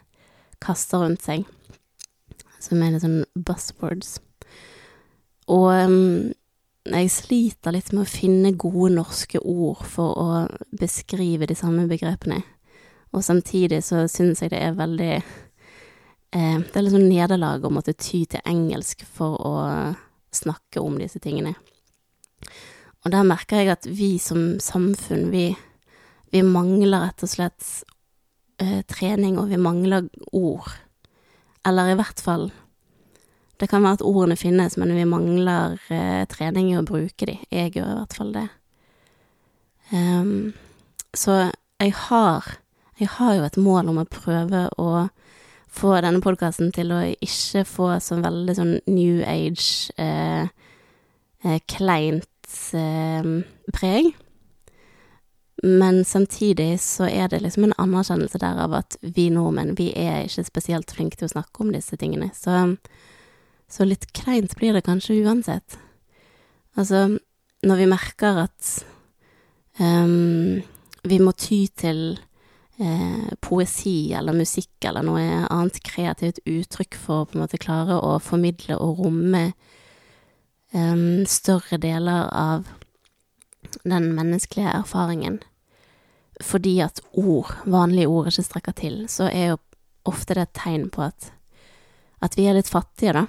kaster 0.63 1.05
rundt 1.05 1.23
seg 1.23 1.47
som 2.63 2.83
er 2.83 2.95
litt 2.95 3.05
sånn 3.05 3.23
buzzwords. 3.35 4.19
Og 5.49 5.69
um, 5.71 6.31
jeg 6.89 7.13
sliter 7.13 7.75
litt 7.75 7.93
med 7.95 8.05
å 8.05 8.11
finne 8.11 8.55
gode 8.59 8.93
norske 8.97 9.41
ord 9.41 9.85
for 9.89 10.19
å 10.19 10.29
beskrive 10.81 11.49
de 11.49 11.57
samme 11.59 11.87
begrepene. 11.91 12.43
Og 13.17 13.25
samtidig 13.25 13.81
så 13.87 14.05
syns 14.11 14.43
jeg 14.43 14.53
det 14.53 14.61
er 14.61 14.77
veldig 14.77 15.15
eh, 16.33 16.59
Det 16.61 16.77
er 16.77 16.85
litt 16.85 16.95
sånn 16.97 17.09
nederlag 17.09 17.65
å 17.65 17.73
måtte 17.73 17.97
ty 17.97 18.25
til 18.27 18.45
engelsk 18.45 19.05
for 19.05 19.39
å 19.41 19.55
snakke 20.35 20.83
om 20.83 20.99
disse 21.01 21.21
tingene. 21.23 21.55
Og 23.05 23.13
der 23.15 23.27
merker 23.27 23.63
jeg 23.63 23.73
at 23.73 23.87
vi 23.87 24.17
som 24.23 24.59
samfunn, 24.63 25.31
vi, 25.33 25.53
vi 26.33 26.43
mangler 26.45 27.07
rett 27.07 27.25
og 27.25 27.31
slett 27.31 27.69
eh, 28.61 28.83
trening, 28.91 29.39
og 29.39 29.49
vi 29.53 29.61
mangler 29.61 30.09
ord 30.33 30.69
eller 31.67 31.93
i 31.93 31.97
hvert 31.99 32.21
fall 32.23 32.49
Det 33.59 33.67
kan 33.69 33.83
være 33.83 33.99
at 33.99 34.07
ordene 34.07 34.37
finnes, 34.39 34.77
men 34.79 34.95
vi 34.95 35.05
mangler 35.09 35.75
eh, 35.91 36.23
trening 36.31 36.71
i 36.71 36.77
å 36.79 36.85
bruke 36.87 37.27
de. 37.27 37.35
Jeg 37.51 37.73
gjør 37.75 37.89
i 37.91 37.97
hvert 37.97 38.15
fall 38.15 38.31
det. 38.37 38.45
Um, 39.91 40.53
så 41.11 41.49
jeg 41.81 41.95
har 42.07 42.47
Jeg 43.01 43.09
har 43.17 43.35
jo 43.35 43.45
et 43.47 43.57
mål 43.57 43.91
om 43.91 43.99
å 44.03 44.11
prøve 44.11 44.69
å 44.79 45.09
få 45.79 45.95
denne 46.03 46.23
podkasten 46.25 46.73
til 46.75 46.93
å 46.95 47.03
ikke 47.15 47.65
få 47.69 47.91
så 48.03 48.19
veldig 48.23 48.57
sånn 48.59 48.73
new 48.91 49.21
age, 49.27 49.93
eh, 50.01 50.49
eh, 51.45 51.61
kleint 51.71 52.57
eh, 52.77 53.29
preg. 53.75 54.11
Men 55.63 56.05
samtidig 56.07 56.77
så 56.83 57.09
er 57.11 57.31
det 57.31 57.43
liksom 57.43 57.67
en 57.67 57.77
anerkjennelse 57.83 58.39
der 58.39 58.61
av 58.63 58.77
at 58.79 58.97
vi 59.03 59.27
nordmenn, 59.35 59.75
vi 59.79 59.91
er 59.99 60.29
ikke 60.29 60.47
spesielt 60.47 60.95
flinke 60.95 61.19
til 61.19 61.27
å 61.27 61.35
snakke 61.35 61.65
om 61.65 61.73
disse 61.75 61.99
tingene. 61.99 62.31
Så, 62.35 62.55
så 63.67 63.87
litt 63.87 64.07
kleint 64.15 64.55
blir 64.59 64.77
det 64.77 64.85
kanskje 64.87 65.19
uansett. 65.25 65.79
Altså, 66.79 67.19
når 67.67 67.83
vi 67.83 67.91
merker 67.91 68.45
at 68.45 68.71
um, 69.83 70.63
vi 71.11 71.19
må 71.19 71.35
ty 71.35 71.65
til 71.75 72.21
eh, 72.81 73.29
poesi 73.45 74.13
eller 74.17 74.37
musikk 74.37 74.89
eller 74.89 75.07
noe 75.07 75.45
annet 75.47 75.81
kreativt 75.87 76.41
uttrykk 76.47 76.99
for 76.99 77.23
å 77.23 77.29
på 77.29 77.39
en 77.39 77.45
måte 77.45 77.61
klare 77.63 77.99
å 77.99 78.17
formidle 78.23 78.79
og 78.83 79.05
romme 79.05 79.45
eh, 80.73 81.07
større 81.29 81.81
deler 81.83 82.29
av 82.33 82.69
den 83.85 84.13
menneskelige 84.17 84.75
erfaringen. 84.81 85.41
Fordi 86.45 86.79
at 86.81 87.01
ord, 87.13 87.51
vanlige 87.67 88.09
ord, 88.09 88.29
ikke 88.31 88.43
strekker 88.47 88.73
til, 88.79 89.01
så 89.11 89.27
er 89.27 89.53
jo 89.53 89.59
ofte 90.09 90.37
det 90.37 90.47
et 90.47 90.61
tegn 90.61 90.87
på 90.95 91.03
at, 91.09 91.33
at 92.23 92.37
vi 92.39 92.47
er 92.47 92.57
litt 92.57 92.71
fattige, 92.71 93.13
da. 93.17 93.25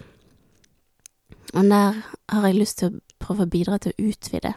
Og 1.57 1.65
der 1.65 2.03
har 2.29 2.45
jeg 2.45 2.59
lyst 2.59 2.77
til 2.79 2.87
å 2.91 2.99
prøve 3.19 3.47
å 3.47 3.49
bidra 3.49 3.79
til 3.81 3.95
å 3.95 4.11
utvide 4.11 4.53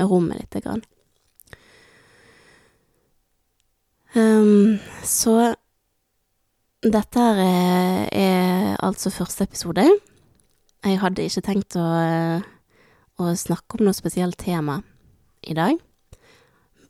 rommet 0.00 0.40
lite 0.40 0.60
grann. 0.64 0.82
Um, 0.82 0.88
så 4.12 5.54
dette 6.82 7.20
er, 7.20 8.08
er, 8.12 8.76
altså 8.84 9.10
første 9.10 9.44
episode. 9.44 9.86
Jeg 10.84 11.00
hadde 11.00 11.24
ikke 11.24 11.44
tenkt 11.46 11.76
å, 11.80 11.86
å 13.16 13.32
snakke 13.38 13.78
om 13.78 13.86
noe 13.86 13.96
spesielt 13.96 14.36
tema 14.36 14.82
i 15.48 15.56
dag. 15.56 15.80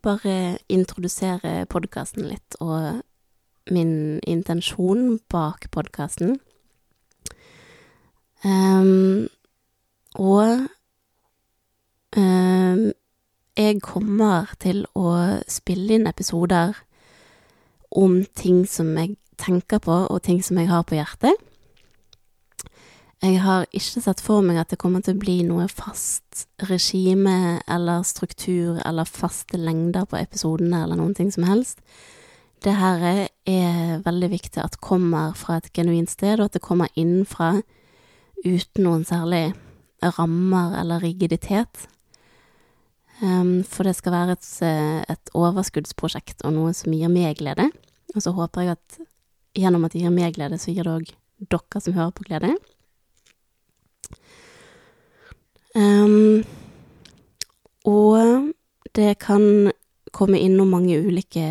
Bare 0.03 0.59
introdusere 0.67 1.63
podkasten 1.71 2.27
litt 2.27 2.59
og 2.59 3.03
min 3.71 4.19
intensjon 4.27 5.19
bak 5.31 5.69
podkasten. 5.71 6.41
Um, 8.43 9.29
og 10.19 10.67
um, 12.17 12.89
jeg 13.55 13.79
kommer 13.85 14.51
til 14.59 14.83
å 14.91 15.13
spille 15.47 15.95
inn 15.95 16.09
episoder 16.11 16.75
om 17.95 18.23
ting 18.35 18.63
som 18.69 18.91
jeg 18.97 19.15
tenker 19.41 19.81
på, 19.83 19.95
og 20.09 20.21
ting 20.25 20.41
som 20.45 20.59
jeg 20.59 20.69
har 20.69 20.85
på 20.87 20.97
hjertet. 20.97 21.37
Jeg 23.23 23.39
har 23.39 23.69
ikke 23.71 24.01
sett 24.03 24.19
for 24.19 24.43
meg 24.43 24.57
at 24.59 24.73
det 24.73 24.81
kommer 24.81 24.99
til 25.03 25.15
å 25.15 25.21
bli 25.21 25.37
noe 25.47 25.69
fast 25.71 26.43
regime 26.67 27.61
eller 27.71 28.03
struktur 28.03 28.81
eller 28.83 29.07
faste 29.07 29.55
lengder 29.55 30.03
på 30.11 30.19
episodene 30.19 30.81
eller 30.83 30.99
noen 30.99 31.15
ting 31.15 31.29
som 31.31 31.45
helst. 31.47 31.79
Det 32.63 32.73
her 32.75 32.99
er 33.47 34.03
veldig 34.03 34.29
viktig 34.31 34.59
at 34.63 34.75
kommer 34.83 35.31
fra 35.39 35.61
et 35.61 35.71
genuint 35.75 36.11
sted, 36.11 36.39
og 36.39 36.49
at 36.49 36.57
det 36.57 36.63
kommer 36.63 36.91
innenfra 36.99 37.61
uten 38.43 38.83
noen 38.83 39.07
særlig 39.07 39.53
rammer 40.17 40.75
eller 40.81 41.03
rigiditet. 41.03 41.87
Um, 43.21 43.61
for 43.67 43.85
det 43.87 43.95
skal 43.95 44.15
være 44.15 44.35
et, 44.37 44.47
et 45.13 45.33
overskuddsprosjekt 45.37 46.41
og 46.47 46.55
noe 46.55 46.73
som 46.75 46.93
gir 46.95 47.11
meg 47.13 47.37
glede. 47.39 47.69
Og 48.15 48.23
så 48.25 48.33
håper 48.35 48.65
jeg 48.65 48.77
at 48.77 48.97
gjennom 49.57 49.85
at 49.85 49.93
det 49.93 50.01
gir 50.03 50.13
meg 50.13 50.35
glede, 50.35 50.57
så 50.59 50.73
gir 50.73 50.87
det 50.87 50.95
òg 50.97 51.13
dere 51.53 51.81
som 51.83 51.95
hører 51.97 52.13
på, 52.15 52.25
glede. 52.27 52.53
Um, 55.73 56.43
og 57.89 58.53
det 58.93 59.17
kan 59.23 59.71
komme 60.13 60.37
innom 60.37 60.69
mange 60.69 60.99
ulike 61.01 61.45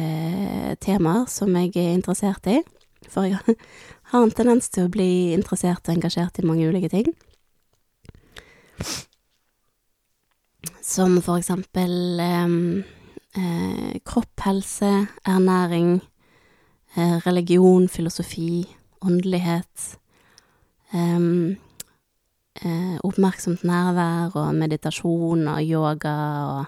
temaer 0.81 1.27
som 1.31 1.51
jeg 1.59 1.75
er 1.75 1.97
interessert 1.97 2.47
i. 2.47 2.61
For 3.11 3.27
jeg 3.27 3.57
har 4.13 4.23
en 4.23 4.35
tendens 4.35 4.71
til 4.71 4.87
å 4.87 4.93
bli 4.93 5.33
interessert 5.35 5.89
og 5.89 5.97
engasjert 5.97 6.39
i 6.39 6.47
mange 6.47 6.69
ulike 6.71 6.93
ting. 6.93 7.11
Som 10.83 11.21
for 11.23 11.39
eksempel 11.39 12.21
eh, 12.21 14.01
kropp, 14.05 14.41
helse, 14.45 15.07
ernæring, 15.25 16.01
Eh, 16.95 17.27
religion, 17.27 17.89
filosofi, 17.89 18.69
åndelighet, 19.01 19.99
eh, 20.93 21.49
oppmerksomt 23.01 23.65
nærvær 23.65 24.37
og 24.37 24.55
meditasjon 24.55 25.49
og 25.49 25.63
yoga 25.65 26.17
og 26.53 26.65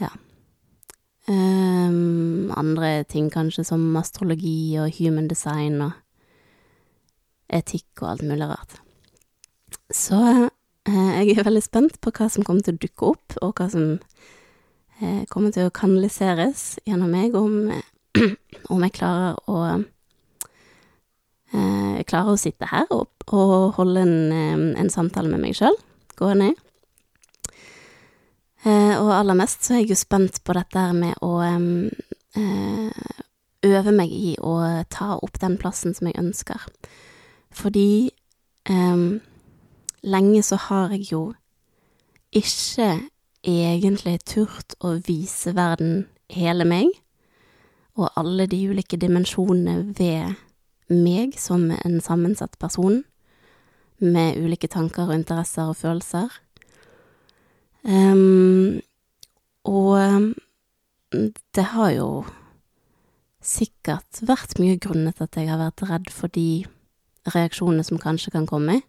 ja. 0.00 0.08
Andre 2.56 3.04
ting 3.04 3.28
kanskje 3.32 3.64
som 3.64 3.96
astrologi 3.96 4.78
og 4.80 4.92
human 4.96 5.28
design 5.28 5.82
og 5.84 5.92
etikk 7.52 8.00
og 8.00 8.10
alt 8.10 8.22
mulig 8.22 8.48
rart. 8.48 8.80
Så 9.92 10.48
jeg 10.88 11.36
er 11.36 11.46
veldig 11.46 11.62
spent 11.64 12.00
på 12.00 12.12
hva 12.14 12.28
som 12.32 12.46
kommer 12.46 12.64
til 12.64 12.76
å 12.76 12.82
dukke 12.82 13.12
opp, 13.12 13.36
og 13.42 13.60
hva 13.60 13.68
som 13.72 13.98
eh, 15.02 15.24
kommer 15.32 15.52
til 15.54 15.68
å 15.68 15.74
kanaliseres 15.74 16.78
gjennom 16.88 17.12
meg 17.12 17.36
om 17.38 17.70
om 18.72 18.84
jeg 18.86 18.96
klarer 18.98 19.38
å 19.46 19.84
jeg 21.98 22.04
klarer 22.10 22.34
å 22.34 22.40
sitte 22.40 22.66
her 22.68 22.90
og, 22.92 23.08
og 23.32 23.78
holde 23.78 24.02
en, 24.04 24.74
en, 24.76 24.90
samtale 24.92 25.30
med 25.32 25.40
meg 25.40 25.56
sjøl 25.56 25.74
gående. 26.18 26.50
Eh, 28.66 28.94
og 28.98 29.12
aller 29.14 29.38
mest 29.38 29.64
så 29.64 29.74
er 29.74 29.82
jeg 29.82 29.94
jo 29.94 29.98
spent 30.00 30.42
på 30.44 30.56
dette 30.56 30.82
med 30.96 31.16
å 31.24 31.32
eh, 31.46 33.00
øve 33.68 33.94
meg 33.94 34.12
i 34.12 34.34
å 34.42 34.58
ta 34.92 35.14
opp 35.16 35.40
den 35.40 35.56
plassen 35.60 35.96
som 35.96 36.10
jeg 36.10 36.18
ønsker. 36.20 36.68
Fordi 37.54 38.10
lenge 40.08 40.42
så 40.46 40.58
har 40.68 40.94
jeg 40.94 41.12
jo 41.12 41.22
ikke 42.34 42.90
egentlig 43.46 44.18
turt 44.28 44.74
å 44.84 44.96
vise 45.06 45.54
verden 45.56 46.08
hele 46.32 46.66
meg 46.68 46.90
og 47.98 48.12
alle 48.18 48.46
de 48.46 48.60
ulike 48.70 48.98
dimensjonene 49.00 49.94
ved 49.98 50.36
meg 50.88 51.34
som 51.38 51.66
en 51.74 52.00
sammensatt 52.00 52.54
person, 52.62 53.02
med 53.98 54.38
ulike 54.38 54.68
tanker 54.70 55.08
og 55.08 55.16
interesser 55.16 55.72
og 55.72 55.76
følelser. 55.80 56.30
Um, 57.82 58.78
og 59.66 60.34
det 61.56 61.64
har 61.72 61.90
jo 61.96 62.10
sikkert 63.42 64.22
vært 64.22 64.58
mye 64.62 64.78
grunnet 64.78 65.18
at 65.22 65.34
jeg 65.34 65.50
har 65.50 65.58
vært 65.58 65.82
redd 65.90 66.12
for 66.14 66.30
de 66.30 66.64
reaksjonene 67.34 67.82
som 67.86 67.98
kanskje 67.98 68.36
kan 68.36 68.46
komme. 68.46 68.80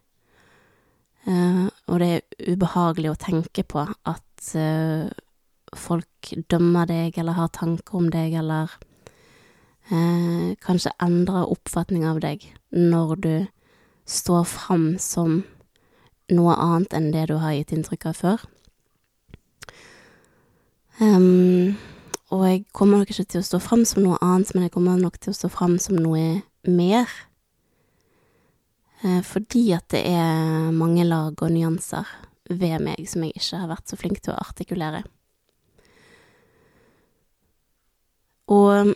Uh, 1.28 1.68
og 1.90 2.00
det 2.00 2.10
er 2.14 2.54
ubehagelig 2.54 3.10
å 3.12 3.18
tenke 3.20 3.64
på 3.68 3.82
at 3.84 4.52
uh, 4.56 5.10
folk 5.76 6.32
dømmer 6.50 6.88
deg 6.88 7.18
eller 7.20 7.36
har 7.36 7.52
tanker 7.54 7.98
om 8.00 8.08
deg 8.10 8.34
eller 8.40 8.72
eh, 9.90 10.56
kanskje 10.62 10.92
endrer 11.02 11.50
oppfatning 11.50 12.06
av 12.08 12.20
deg 12.24 12.46
når 12.74 13.14
du 13.22 13.34
står 14.10 14.44
fram 14.50 14.86
som 14.98 15.42
noe 16.30 16.56
annet 16.58 16.94
enn 16.96 17.10
det 17.14 17.28
du 17.30 17.36
har 17.42 17.54
gitt 17.54 17.72
inntrykk 17.74 18.08
av 18.10 18.18
før. 18.18 18.44
Um, 21.00 21.78
og 22.30 22.44
jeg 22.46 22.64
kommer 22.76 23.00
nok 23.00 23.10
ikke 23.10 23.26
til 23.32 23.42
å 23.42 23.46
stå 23.46 23.58
fram 23.62 23.86
som 23.88 24.04
noe 24.04 24.18
annet, 24.22 24.52
men 24.54 24.66
jeg 24.66 24.74
kommer 24.74 25.00
nok 25.00 25.18
til 25.18 25.32
å 25.32 25.38
stå 25.38 25.50
fram 25.50 25.78
som 25.82 25.98
noe 25.98 26.42
mer. 26.68 27.08
Eh, 29.04 29.22
fordi 29.24 29.70
at 29.72 29.88
det 29.94 30.02
er 30.08 30.70
mange 30.76 31.04
lag 31.08 31.32
og 31.40 31.52
nyanser 31.52 32.08
ved 32.50 32.82
meg 32.84 33.06
som 33.08 33.24
jeg 33.24 33.38
ikke 33.38 33.62
har 33.62 33.70
vært 33.70 33.88
så 33.88 33.98
flink 33.98 34.20
til 34.20 34.34
å 34.34 34.40
artikulere. 34.42 35.04
Og 38.50 38.92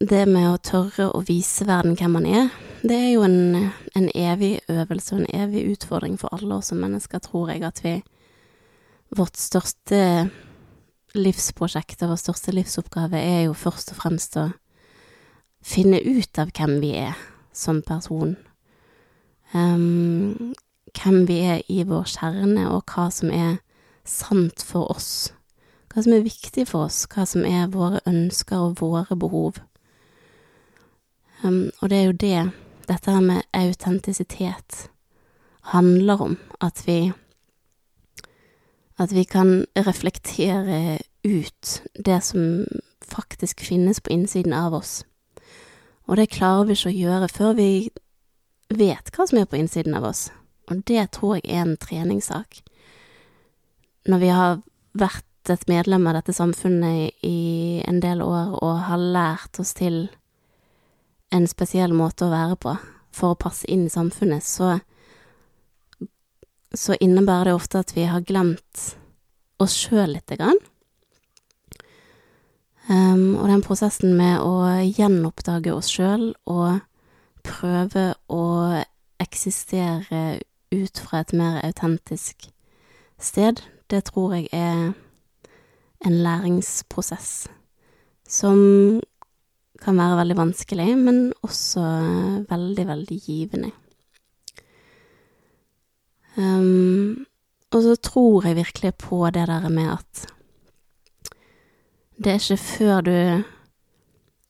det 0.00 0.24
med 0.28 0.48
å 0.48 0.60
tørre 0.64 1.10
å 1.12 1.20
vise 1.28 1.66
verden 1.68 1.96
hvem 1.98 2.16
man 2.16 2.26
er, 2.26 2.48
det 2.80 2.96
er 2.96 3.10
jo 3.12 3.24
en, 3.26 3.72
en 3.92 4.08
evig 4.16 4.54
øvelse 4.72 5.14
og 5.14 5.20
en 5.20 5.42
evig 5.42 5.66
utfordring 5.74 6.16
for 6.18 6.32
alle 6.32 6.56
oss 6.56 6.70
som 6.72 6.80
mennesker, 6.80 7.20
tror 7.20 7.52
jeg, 7.52 7.64
at 7.66 7.84
vi 7.84 8.00
Vårt 9.10 9.34
største 9.34 10.28
livsprosjekt 11.18 12.04
og 12.04 12.12
vår 12.12 12.18
største 12.22 12.52
livsoppgave 12.54 13.18
er 13.18 13.40
jo 13.48 13.56
først 13.58 13.90
og 13.90 13.98
fremst 13.98 14.36
å 14.38 14.44
finne 15.66 15.98
ut 15.98 16.38
av 16.38 16.52
hvem 16.54 16.76
vi 16.78 16.92
er 17.00 17.18
som 17.50 17.82
person. 17.82 18.36
Hvem 19.52 21.26
vi 21.26 21.38
er 21.42 21.62
i 21.68 21.82
vår 21.86 22.06
kjerne, 22.06 22.68
og 22.70 22.84
hva 22.90 23.08
som 23.14 23.30
er 23.34 23.58
sant 24.04 24.62
for 24.62 24.90
oss. 24.92 25.32
Hva 25.90 26.04
som 26.04 26.14
er 26.14 26.26
viktig 26.26 26.68
for 26.70 26.86
oss, 26.86 27.02
hva 27.10 27.26
som 27.26 27.44
er 27.46 27.70
våre 27.72 28.00
ønsker 28.06 28.58
og 28.58 28.78
våre 28.80 29.16
behov. 29.16 29.58
Og 31.42 31.86
det 31.90 31.98
er 31.98 32.04
jo 32.04 32.18
det 32.20 32.50
dette 32.90 33.10
her 33.10 33.22
med 33.22 33.46
autentisitet 33.54 34.90
handler 35.72 36.22
om. 36.22 36.38
At 36.60 36.82
vi 36.86 37.12
At 38.98 39.14
vi 39.14 39.24
kan 39.24 39.64
reflektere 39.76 40.98
ut 41.24 41.82
det 42.04 42.22
som 42.22 42.66
faktisk 43.02 43.60
finnes 43.60 44.00
på 44.00 44.10
innsiden 44.10 44.52
av 44.52 44.74
oss. 44.74 45.04
Og 46.06 46.16
det 46.16 46.30
klarer 46.30 46.64
vi 46.64 46.72
ikke 46.72 46.90
å 46.90 46.98
gjøre 46.98 47.28
før 47.28 47.52
vi 47.56 47.90
vet 48.70 49.10
hva 49.14 49.26
som 49.26 49.40
er 49.40 49.48
på 49.50 49.58
innsiden 49.58 49.96
av 49.98 50.06
oss. 50.10 50.28
Og 50.70 50.84
det 50.86 51.10
tror 51.16 51.38
jeg 51.38 51.48
er 51.50 51.64
en 51.64 51.76
treningssak. 51.80 52.62
Når 54.08 54.22
vi 54.22 54.30
har 54.32 54.60
vært 54.98 55.50
et 55.50 55.66
medlem 55.70 56.06
av 56.06 56.18
dette 56.18 56.34
samfunnet 56.36 57.24
i 57.26 57.82
en 57.88 58.00
del 58.02 58.22
år 58.22 58.54
og 58.60 58.84
har 58.86 59.00
lært 59.00 59.58
oss 59.62 59.74
til 59.78 60.04
en 61.34 61.46
spesiell 61.50 61.94
måte 61.96 62.26
å 62.26 62.32
være 62.32 62.58
på 62.60 62.74
for 63.14 63.34
å 63.34 63.38
passe 63.38 63.66
inn 63.70 63.86
i 63.88 63.92
samfunnet, 63.92 64.44
så, 64.46 64.78
så 66.74 66.94
innebærer 67.02 67.50
det 67.50 67.56
ofte 67.58 67.82
at 67.82 67.94
vi 67.96 68.06
har 68.06 68.26
glemt 68.26 68.84
oss 69.60 69.74
sjøl 69.76 70.14
lite 70.14 70.38
grann. 70.38 70.60
Um, 72.90 73.36
og 73.38 73.46
den 73.50 73.62
prosessen 73.62 74.16
med 74.18 74.40
å 74.42 74.82
gjenoppdage 74.82 75.74
oss 75.74 75.90
sjøl 75.92 76.32
og 76.50 76.80
prøve 77.44 78.14
å 78.28 78.44
eksistere 79.20 80.40
ut 80.72 81.02
fra 81.02 81.20
et 81.20 81.32
mer 81.36 81.60
autentisk 81.66 82.48
sted, 83.20 83.62
det 83.90 84.04
tror 84.08 84.34
jeg 84.36 84.48
er 84.52 84.92
en 86.06 86.16
læringsprosess 86.24 87.48
som 88.30 88.58
kan 89.80 89.98
være 89.98 90.18
veldig 90.20 90.36
vanskelig, 90.36 90.88
men 90.98 91.32
også 91.42 91.84
veldig, 92.48 92.86
veldig 92.86 93.20
givende. 93.24 93.70
Um, 96.36 97.26
og 97.70 97.82
så 97.82 97.96
tror 97.96 98.46
jeg 98.46 98.56
virkelig 98.56 98.94
på 98.94 99.24
det 99.30 99.48
der 99.48 99.68
med 99.68 99.92
at 99.92 100.26
det 102.20 102.32
er 102.32 102.38
ikke 102.38 102.56
før 102.56 103.00
du 103.00 103.42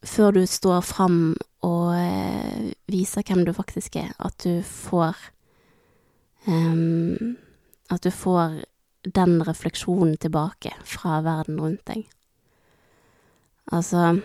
Før 0.04 0.30
du 0.30 0.46
står 0.46 0.80
fram 0.80 1.36
og 1.60 1.92
eh, 1.92 2.72
viser 2.92 3.24
hvem 3.26 3.44
du 3.46 3.52
faktisk 3.56 3.96
er, 3.96 4.12
at 4.18 4.36
du 4.44 4.62
får 4.66 5.16
um, 6.46 7.36
At 7.90 8.04
du 8.04 8.10
får 8.10 8.60
den 9.02 9.40
refleksjonen 9.42 10.16
tilbake 10.16 10.70
fra 10.84 11.20
verden 11.24 11.60
rundt 11.60 11.86
deg. 11.88 12.04
Altså 13.72 14.20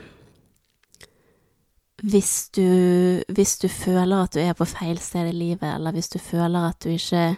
hvis 2.04 2.50
du, 2.56 3.24
hvis 3.34 3.58
du 3.58 3.68
føler 3.68 4.24
at 4.24 4.36
du 4.36 4.40
er 4.40 4.54
på 4.54 4.68
feil 4.68 5.00
sted 5.00 5.30
i 5.30 5.32
livet, 5.32 5.64
eller 5.76 5.96
hvis 5.96 6.10
du 6.10 6.20
føler 6.20 6.68
at 6.70 6.84
du 6.84 6.90
ikke 6.90 7.38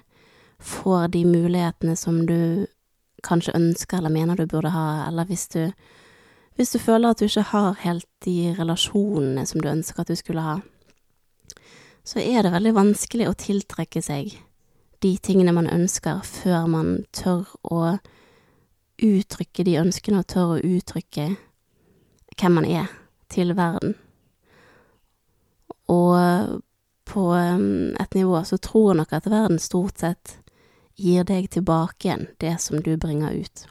får 0.59 1.07
de 1.13 1.25
mulighetene 1.25 1.95
som 1.95 2.25
du 2.27 2.65
kanskje 3.23 3.55
ønsker 3.55 3.97
eller 3.97 4.09
mener 4.09 4.35
du 4.35 4.47
burde 4.47 4.73
ha, 4.73 5.07
eller 5.07 5.25
hvis 5.25 5.47
du 5.47 5.71
hvis 6.57 6.71
du 6.73 6.79
føler 6.79 7.09
at 7.09 7.19
du 7.19 7.25
ikke 7.25 7.41
har 7.51 7.75
helt 7.83 8.07
de 8.25 8.55
relasjonene 8.57 9.45
som 9.45 9.61
du 9.61 9.69
ønsker 9.69 10.01
at 10.01 10.09
du 10.09 10.15
skulle 10.15 10.41
ha, 10.41 10.55
så 12.07 12.21
er 12.23 12.45
det 12.45 12.53
veldig 12.53 12.75
vanskelig 12.77 13.27
å 13.27 13.35
tiltrekke 13.35 14.01
seg 14.03 14.37
de 15.03 15.11
tingene 15.21 15.53
man 15.53 15.67
ønsker, 15.69 16.23
før 16.23 16.69
man 16.71 16.93
tør 17.13 17.49
å 17.67 17.97
uttrykke 19.03 19.65
de 19.67 19.75
ønskene, 19.81 20.23
og 20.23 20.29
tør 20.31 20.55
å 20.55 20.61
uttrykke 20.63 21.27
hvem 22.37 22.57
man 22.57 22.65
er, 22.69 22.87
til 23.29 23.51
verden. 23.57 23.97
Og 25.91 26.61
på 27.07 27.23
um, 27.35 27.95
et 27.99 28.15
nivå 28.15 28.39
så 28.47 28.57
tror 28.59 28.91
jeg 28.91 28.99
nok 29.01 29.13
at 29.15 29.29
verden 29.31 29.59
stort 29.59 29.99
sett 30.03 30.37
gir 30.97 31.27
deg 31.27 31.49
tilbake 31.53 32.07
igjen 32.07 32.27
det 32.41 32.55
som 32.63 32.81
du 32.83 32.95
bringer 32.99 33.35
ut. 33.35 33.67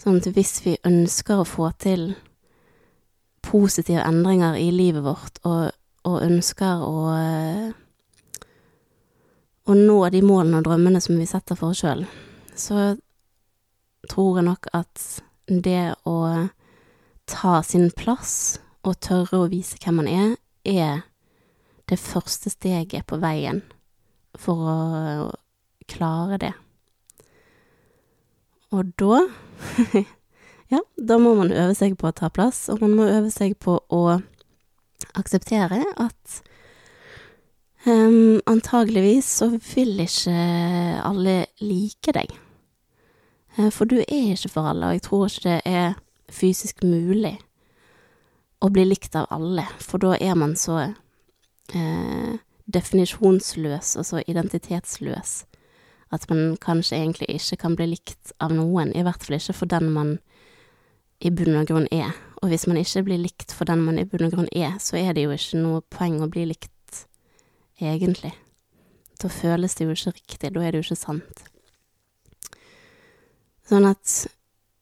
Sånn 0.00 0.22
at 0.22 0.30
hvis 0.32 0.54
vi 0.64 0.78
ønsker 0.86 1.42
å 1.42 1.48
få 1.48 1.68
til 1.82 2.14
positive 3.44 4.02
endringer 4.06 4.56
i 4.56 4.70
livet 4.72 5.04
vårt, 5.04 5.42
og, 5.44 5.70
og 6.08 6.22
ønsker 6.24 6.84
å, 6.84 7.00
å 9.66 9.76
nå 9.76 9.98
de 10.14 10.22
målene 10.24 10.60
og 10.60 10.68
drømmene 10.68 11.02
som 11.02 11.18
vi 11.20 11.28
setter 11.28 11.58
for 11.58 11.74
oss 11.74 11.82
sjøl, 11.82 12.06
så 12.56 12.94
tror 14.10 14.40
jeg 14.40 14.48
nok 14.48 14.70
at 14.76 15.04
det 15.50 15.92
å 16.08 16.16
ta 17.30 17.60
sin 17.66 17.90
plass 17.96 18.60
og 18.86 18.96
tørre 19.04 19.44
å 19.44 19.50
vise 19.50 19.78
hvem 19.82 20.00
man 20.00 20.08
er, 20.10 20.32
er 20.64 21.02
det 21.90 21.98
første 22.00 22.52
steget 22.52 23.06
på 23.10 23.18
veien 23.20 23.62
for 24.38 24.70
å 24.70 24.78
klare 25.90 26.38
det. 26.40 26.54
Og 28.70 28.92
da 29.00 29.24
Ja, 30.70 30.78
da 30.94 31.16
må 31.18 31.32
man 31.34 31.50
øve 31.50 31.74
seg 31.74 31.96
på 31.98 32.06
å 32.06 32.14
ta 32.14 32.28
plass, 32.30 32.68
og 32.70 32.78
man 32.84 32.92
må 32.94 33.08
øve 33.10 33.32
seg 33.34 33.56
på 33.58 33.80
å 33.90 34.02
akseptere 35.18 35.82
at 36.00 36.40
um, 37.86 38.40
antageligvis 38.46 39.28
så 39.40 39.50
vil 39.74 40.00
ikke 40.04 40.36
alle 41.04 41.44
like 41.60 42.14
deg. 42.16 42.32
Eh, 43.58 43.70
for 43.70 43.84
du 43.84 43.98
er 44.00 44.32
ikke 44.34 44.52
for 44.52 44.70
alle, 44.70 44.86
og 44.86 44.98
jeg 44.98 45.02
tror 45.02 45.26
ikke 45.26 45.48
det 45.48 45.60
er 45.64 45.94
fysisk 46.30 46.84
mulig 46.86 47.36
å 48.60 48.68
bli 48.70 48.84
likt 48.84 49.16
av 49.16 49.30
alle, 49.32 49.64
for 49.80 50.02
da 50.02 50.14
er 50.20 50.36
man 50.38 50.54
så 50.56 50.78
eh, 51.74 52.34
definisjonsløs 52.70 53.96
og 53.96 54.06
så 54.06 54.22
identitetsløs 54.26 55.40
at 56.10 56.26
man 56.30 56.56
kanskje 56.60 56.98
egentlig 56.98 57.28
ikke 57.30 57.56
kan 57.56 57.76
bli 57.78 57.86
likt 57.92 58.32
av 58.42 58.52
noen, 58.54 58.90
i 58.94 59.02
hvert 59.06 59.22
fall 59.22 59.38
ikke 59.38 59.54
for 59.60 59.70
den 59.70 59.92
man 59.94 60.16
i 61.20 61.30
bunn 61.30 61.58
og 61.60 61.68
grunn 61.68 61.86
er. 61.94 62.16
Og 62.40 62.48
hvis 62.48 62.66
man 62.66 62.80
ikke 62.80 63.04
blir 63.04 63.20
likt 63.20 63.52
for 63.52 63.68
den 63.68 63.82
man 63.84 64.00
i 64.00 64.06
bunn 64.08 64.26
og 64.28 64.34
grunn 64.34 64.50
er, 64.56 64.78
så 64.80 64.96
er 64.96 65.12
det 65.14 65.26
jo 65.26 65.34
ikke 65.34 65.60
noe 65.60 65.82
poeng 65.92 66.20
å 66.24 66.30
bli 66.32 66.46
likt, 66.48 67.04
egentlig. 67.80 68.32
Da 69.20 69.28
føles 69.28 69.76
det 69.76 69.86
jo 69.86 69.96
ikke 69.96 70.14
riktig, 70.16 70.52
da 70.54 70.64
er 70.64 70.72
det 70.72 70.80
jo 70.80 70.88
ikke 70.88 71.00
sant. 71.02 71.42
Sånn 73.68 73.86
at 73.86 74.14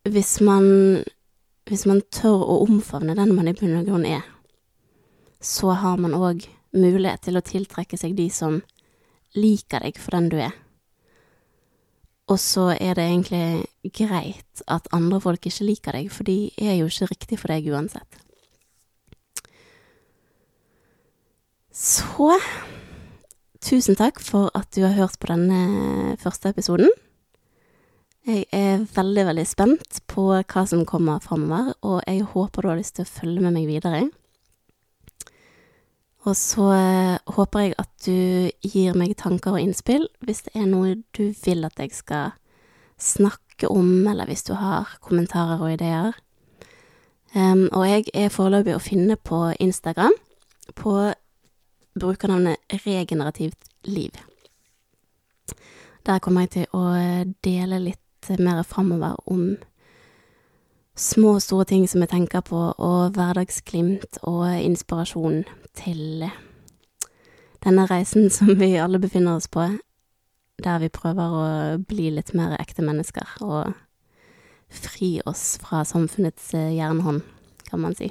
hvis 0.09 0.39
man 0.47 0.69
hvis 1.69 1.85
man 1.85 2.01
tør 2.15 2.47
å 2.49 2.63
omfavne 2.65 3.17
den 3.19 3.35
man 3.37 3.49
i 3.51 3.53
bunn 3.57 3.77
og 3.77 3.89
grunn 3.91 4.07
er, 4.09 4.23
så 5.41 5.75
har 5.77 5.99
man 6.01 6.17
òg 6.17 6.47
mulighet 6.73 7.27
til 7.27 7.37
å 7.37 7.45
tiltrekke 7.45 7.99
seg 8.01 8.15
de 8.17 8.29
som 8.33 8.63
liker 9.37 9.85
deg 9.85 10.01
for 10.01 10.17
den 10.17 10.31
du 10.33 10.39
er. 10.41 10.55
Og 12.29 12.37
så 12.41 12.75
er 12.77 12.97
det 12.99 13.05
egentlig 13.07 13.93
greit 13.97 14.63
at 14.69 14.89
andre 14.93 15.21
folk 15.21 15.47
ikke 15.49 15.65
liker 15.65 15.97
deg, 15.97 16.11
for 16.13 16.29
de 16.29 16.51
er 16.61 16.77
jo 16.77 16.89
ikke 16.91 17.09
riktig 17.13 17.39
for 17.41 17.53
deg 17.53 17.71
uansett. 17.73 18.21
Så 21.73 22.35
tusen 23.65 23.97
takk 23.97 24.21
for 24.21 24.53
at 24.59 24.69
du 24.77 24.83
har 24.85 24.97
hørt 24.99 25.17
på 25.21 25.31
denne 25.31 26.17
første 26.21 26.53
episoden. 26.53 26.91
Jeg 28.29 28.45
er 28.53 28.83
veldig, 28.93 29.25
veldig 29.31 29.45
spent 29.49 30.03
på 30.11 30.27
hva 30.37 30.65
som 30.69 30.85
kommer 30.85 31.23
framover, 31.25 31.73
og 31.81 32.03
jeg 32.05 32.27
håper 32.35 32.65
du 32.65 32.69
har 32.69 32.81
lyst 32.81 32.99
til 32.99 33.07
å 33.07 33.13
følge 33.15 33.41
med 33.41 33.57
meg 33.57 33.71
videre. 33.71 34.03
Og 36.29 36.37
så 36.37 36.67
eh, 36.75 37.19
håper 37.33 37.63
jeg 37.65 37.75
at 37.81 37.93
du 38.05 38.69
gir 38.69 38.97
meg 38.99 39.15
tanker 39.17 39.57
og 39.57 39.63
innspill 39.63 40.09
hvis 40.27 40.45
det 40.49 40.57
er 40.59 40.67
noe 40.69 40.99
du 41.17 41.31
vil 41.45 41.65
at 41.65 41.79
jeg 41.81 41.95
skal 41.97 42.35
snakke 43.01 43.71
om, 43.71 44.07
eller 44.11 44.29
hvis 44.29 44.45
du 44.45 44.53
har 44.59 44.91
kommentarer 45.01 45.63
og 45.63 45.73
ideer. 45.73 46.19
Um, 47.35 47.69
og 47.77 47.85
jeg 47.87 48.07
er 48.17 48.33
foreløpig 48.33 48.75
å 48.75 48.83
finne 48.83 49.17
på 49.21 49.39
Instagram 49.61 50.15
på 50.79 50.95
brukernavnet 51.99 52.57
Regenerativt 52.85 53.69
liv. 53.85 54.17
Der 56.09 56.23
kommer 56.25 56.47
jeg 56.47 56.55
til 56.55 56.77
å 56.77 56.85
dele 57.45 57.83
litt 57.85 58.31
mer 58.41 58.63
framover 58.67 59.19
om 59.29 59.59
små 60.99 61.37
og 61.37 61.43
store 61.43 61.65
ting 61.71 61.87
som 61.89 62.03
jeg 62.03 62.13
tenker 62.13 62.43
på, 62.45 62.59
og 62.77 63.15
hverdagsglimt 63.17 64.21
og 64.27 64.47
inspirasjon 64.59 65.45
til 65.79 66.27
denne 67.65 67.87
reisen 67.91 68.31
som 68.37 68.55
vi 68.59 68.75
alle 68.77 69.01
befinner 69.03 69.39
oss 69.39 69.49
på, 69.49 69.67
der 70.59 70.81
vi 70.83 70.91
prøver 70.91 71.35
å 71.39 71.45
bli 71.79 72.11
litt 72.17 72.35
mer 72.35 72.57
ekte 72.59 72.83
mennesker 72.83 73.39
og 73.47 73.77
fri 74.69 75.19
oss 75.27 75.57
fra 75.63 75.85
samfunnets 75.87 76.51
eh, 76.59 76.75
jernhånd, 76.77 77.23
kan 77.71 77.81
man 77.81 77.95
si. 77.97 78.11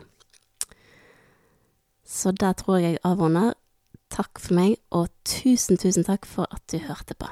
Så 2.08 2.32
der 2.32 2.56
tror 2.58 2.80
jeg 2.80 2.96
jeg 2.96 3.04
avrunder. 3.04 3.54
takk 4.10 4.40
for 4.40 4.56
meg, 4.56 4.78
og 4.96 5.10
tusen, 5.28 5.76
tusen 5.78 6.06
takk 6.08 6.26
for 6.26 6.48
at 6.50 6.64
du 6.72 6.80
hørte 6.80 7.14
på. 7.20 7.28